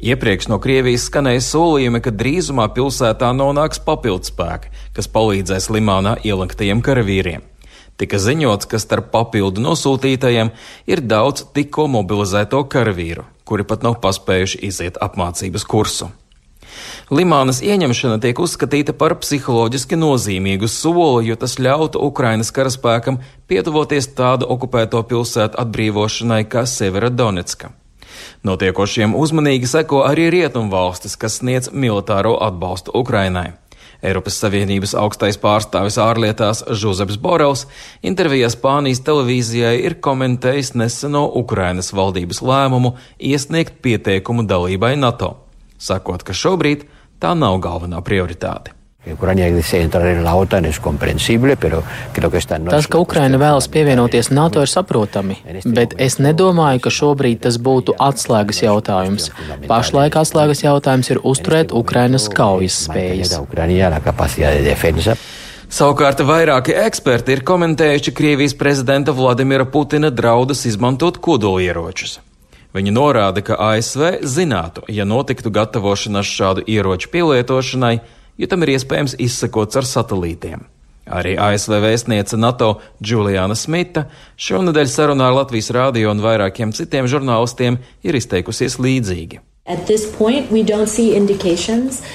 Iepriekš 0.00 0.48
no 0.48 0.56
Krievijas 0.62 1.04
skanēja 1.10 1.42
solījumi, 1.44 2.00
ka 2.00 2.12
drīzumā 2.14 2.70
pilsētā 2.76 3.34
nonāks 3.36 3.82
papildspēki, 3.84 4.72
kas 4.96 5.10
palīdzēs 5.12 5.68
Limānā 5.74 6.16
ielinktajiem 6.24 6.80
karavīriem. 6.86 7.44
Tika 8.00 8.16
ziņots, 8.16 8.64
ka 8.64 8.80
starp 8.80 9.10
papildu 9.12 9.60
nosūtītajiem 9.60 10.54
ir 10.88 11.04
daudz 11.04 11.44
tikko 11.52 11.84
mobilizēto 11.98 12.62
karavīru, 12.72 13.26
kuri 13.44 13.68
pat 13.68 13.84
nav 13.84 14.00
paspējuši 14.00 14.62
iziet 14.70 14.96
apmācības 15.04 15.68
kursu. 15.68 16.08
Limānas 17.10 17.60
ieņemšana 17.66 18.20
tiek 18.22 18.38
uzskatīta 18.38 18.94
par 18.96 19.16
psiholoģiski 19.22 19.98
nozīmīgu 19.98 20.68
soli, 20.70 21.26
jo 21.28 21.36
tas 21.40 21.58
ļautu 21.58 22.02
Ukrainas 22.06 22.52
karaspēkam 22.54 23.18
pietuvoties 23.50 24.12
tādu 24.14 24.48
okupēto 24.50 25.02
pilsētu 25.10 25.58
atbrīvošanai 25.64 26.44
kā 26.50 26.66
Severodonetska. 26.66 27.72
Notiekošiem 28.46 29.16
uzmanīgi 29.16 29.68
seko 29.68 30.04
arī 30.08 30.30
rietumvalstis, 30.32 31.16
kas 31.20 31.40
sniedz 31.40 31.72
militāro 31.72 32.36
atbalstu 32.40 32.94
Ukrainai. 32.96 33.50
Eiropas 34.00 34.38
Savienības 34.40 34.94
augstais 34.96 35.36
pārstāvis 35.40 35.98
ārlietās 36.00 36.62
Žuzeps 36.82 37.18
Borels 37.20 37.66
intervijā 38.06 38.48
Spānijas 38.52 39.02
televīzijai 39.04 39.74
ir 39.84 39.98
komentējis 40.00 40.72
neseno 40.80 41.26
Ukrainas 41.42 41.92
valdības 41.92 42.40
lēmumu 42.40 42.94
iesniegt 43.18 43.82
pieteikumu 43.84 44.46
dalībai 44.48 44.94
NATO, 44.96 45.34
sakot, 45.80 46.22
ka 46.22 46.36
šobrīd 46.36 46.84
tā 47.20 47.32
nav 47.38 47.58
galvenā 47.64 48.04
prioritāte. 48.04 48.76
Tas, 52.68 52.84
ka 52.84 53.00
Ukraina 53.00 53.38
vēlas 53.40 53.68
pievienoties 53.72 54.28
NATO, 54.36 54.60
ir 54.60 54.68
saprotami, 54.68 55.38
bet 55.64 55.96
es 55.96 56.18
nedomāju, 56.20 56.82
ka 56.84 56.92
šobrīd 56.92 57.40
tas 57.48 57.56
būtu 57.56 57.96
atslēgas 57.96 58.60
jautājums. 58.60 59.30
Pašlaik 59.64 60.20
atslēgas 60.20 60.64
jautājums 60.66 61.12
ir 61.14 61.24
uzturēt 61.24 61.72
Ukrainas 61.72 62.28
kaujas 62.28 62.76
spējas. 62.84 63.38
Savukārt 65.70 66.20
vairāki 66.26 66.74
eksperti 66.76 67.38
ir 67.38 67.46
komentējuši 67.46 68.12
Krievijas 68.12 68.56
prezidenta 68.58 69.14
Vladimira 69.16 69.64
Putina 69.64 70.10
draudus 70.12 70.66
izmantot 70.68 71.22
kodolieročus. 71.24 72.18
Viņi 72.70 72.92
norāda, 72.94 73.42
ka 73.42 73.56
ASV 73.58 74.20
zinātu, 74.22 74.84
ja 74.88 75.06
notiktu 75.08 75.50
gatavošanās 75.50 76.28
šādu 76.30 76.62
ieroču 76.70 77.10
pielietošanai, 77.10 77.96
jo 78.38 78.50
tam 78.50 78.62
ir 78.62 78.76
iespējams 78.76 79.16
izsekots 79.18 79.80
ar 79.80 79.88
satelītiem. 79.88 80.62
Arī 81.10 81.34
ASV 81.34 81.80
vēstniece 81.82 82.38
NATO 82.38 82.76
Juliana 83.02 83.56
Smita 83.58 84.06
šonadēļ 84.38 84.90
sarunā 84.90 85.32
ar 85.32 85.40
Latvijas 85.40 85.72
rādio 85.74 86.12
un 86.14 86.22
vairākiem 86.22 86.70
citiem 86.76 87.10
žurnālistiem 87.10 87.80
ir 88.06 88.18
izteikusies 88.20 88.78
līdzīgi. 88.78 89.42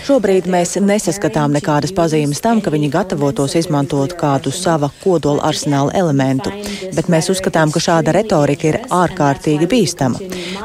Šobrīd 0.06 0.48
mēs 0.52 0.74
nesaskatām 0.82 1.54
nekādas 1.56 1.94
pazīmes 1.96 2.42
tam, 2.44 2.60
ka 2.60 2.74
viņi 2.74 2.90
gatavotos 2.92 3.56
izmantot 3.56 4.16
kādu 4.20 4.52
sava 4.52 4.90
kodola 5.04 5.46
arsenāla 5.52 5.94
elementu, 5.96 6.52
bet 6.98 7.08
mēs 7.12 7.30
uzskatām, 7.32 7.72
ka 7.72 7.80
šāda 7.80 8.16
retorika 8.18 8.72
ir 8.74 8.80
ārkārtīgi 8.90 9.70
bīstama. 9.72 10.20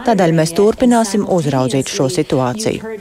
Tādēļ 0.07 0.33
mēs 0.37 0.53
turpināsim 0.57 1.27
uzraudzīt 1.29 1.91
šo 1.93 2.09
situāciju. 2.13 2.95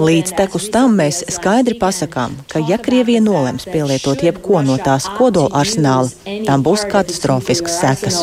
Līdz 0.00 0.34
tekus 0.38 0.68
tam 0.74 0.96
mēs 1.00 1.22
skaidri 1.32 1.76
pasakām, 1.80 2.34
ka 2.50 2.62
ja 2.68 2.78
Krievija 2.82 3.22
nolems 3.24 3.66
pielietot 3.70 4.22
jebko 4.24 4.62
no 4.66 4.76
tās 4.80 5.08
kodola 5.18 5.62
arsenāla, 5.62 6.10
tam 6.46 6.64
būs 6.66 6.86
katastrofiskas 6.90 7.78
sekas. 7.82 8.20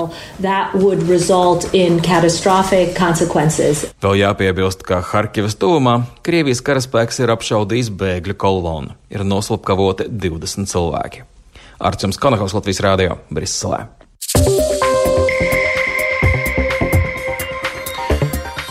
Vēl 4.04 4.20
jāpiebilst, 4.24 4.84
ka 4.88 5.02
Harkivas 5.14 5.58
tuvumā 5.60 5.98
Krievijas 6.28 6.64
karaspēks 6.66 7.22
ir 7.24 7.32
apšaudījis 7.36 7.94
bēgļu 8.00 8.38
kolonu. 8.40 8.96
Ir 9.14 9.24
noslapkavoti 9.28 10.10
20 10.12 10.68
cilvēki. 10.72 11.24
Arčuns 11.80 12.18
Konakovs 12.18 12.58
Latvijas 12.58 12.84
Rādio 12.84 13.22
Briselē. 13.30 13.86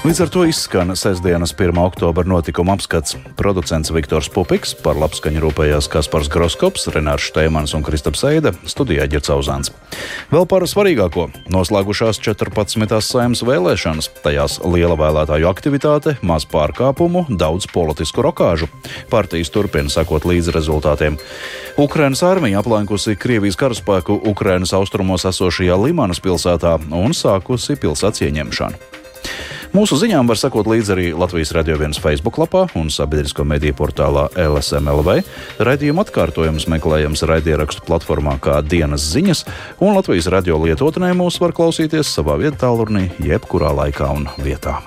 Līdz 0.06 0.20
ar 0.22 0.28
to 0.30 0.44
izskan 0.46 0.94
sestdienas 0.94 1.50
1. 1.50 1.74
oktobra 1.82 2.22
notikuma 2.22 2.76
apskats. 2.76 3.16
Producents 3.34 3.90
Viktors 3.90 4.28
Pupiks, 4.30 4.70
par 4.78 4.94
labskaņu 5.02 5.40
rūpējās 5.42 5.88
Kaspars 5.90 6.28
Groskops, 6.30 6.84
Renārs 6.94 7.24
Šteimans 7.26 7.72
un 7.74 7.82
Kristaps 7.82 8.22
Eide, 8.28 8.52
studijā 8.70 9.08
Ģercauzāns. 9.10 9.72
Vēl 10.30 10.46
par 10.46 10.62
svarīgāko- 10.62 11.24
noslēgušās 11.56 12.22
14. 12.22 13.02
saimnes 13.02 13.42
vēlēšanas, 13.42 14.08
tajās 14.22 14.60
liela 14.62 14.94
vēlētāju 14.94 15.48
aktivitāte, 15.50 16.14
maz 16.22 16.46
pārkāpumu, 16.46 17.26
daudz 17.36 17.66
politisku 17.66 18.22
rokāžu. 18.22 18.68
Partijas 19.10 19.50
turpina 19.50 19.90
sekot 19.90 20.22
līdz 20.22 20.52
rezultātiem. 20.54 21.18
Ukrainas 21.76 22.22
armija 22.22 22.62
aplenkusi 22.62 23.18
Krievijas 23.18 23.56
karaspēku 23.56 24.22
Ukrainas 24.24 24.70
austrumos 24.70 25.24
esošajā 25.24 25.74
Limanas 25.82 26.20
pilsētā 26.20 26.78
un 26.92 27.10
sākusi 27.10 27.74
pilsētas 27.74 28.22
ieņemšanu. 28.22 29.05
Mūsu 29.76 29.98
ziņām 30.00 30.24
var 30.30 30.38
sekot 30.40 30.68
līdzi 30.70 30.92
arī 30.94 31.06
Latvijas 31.12 31.50
radio 31.52 31.74
viens 31.76 31.98
Facebook 32.00 32.38
lapā 32.40 32.62
un 32.80 32.88
sabiedrisko 32.88 33.44
mediju 33.44 33.74
portālā 33.76 34.22
LSMLV. 34.40 35.18
Raidījuma 35.68 36.06
atkārtojums 36.06 36.64
meklējams 36.72 37.26
raidierakstu 37.28 37.84
platformā 37.84 38.38
kā 38.40 38.62
dienas 38.64 39.04
ziņas, 39.12 39.44
un 39.84 39.98
Latvijas 39.98 40.30
radio 40.32 40.56
lietotnē 40.64 41.12
mūs 41.18 41.36
var 41.42 41.52
klausīties 41.58 42.08
savā 42.08 42.38
vietā, 42.40 42.62
tālrunī, 42.64 43.10
jebkurā 43.20 43.74
laikā 43.82 44.08
un 44.16 44.30
vietā. 44.40 44.78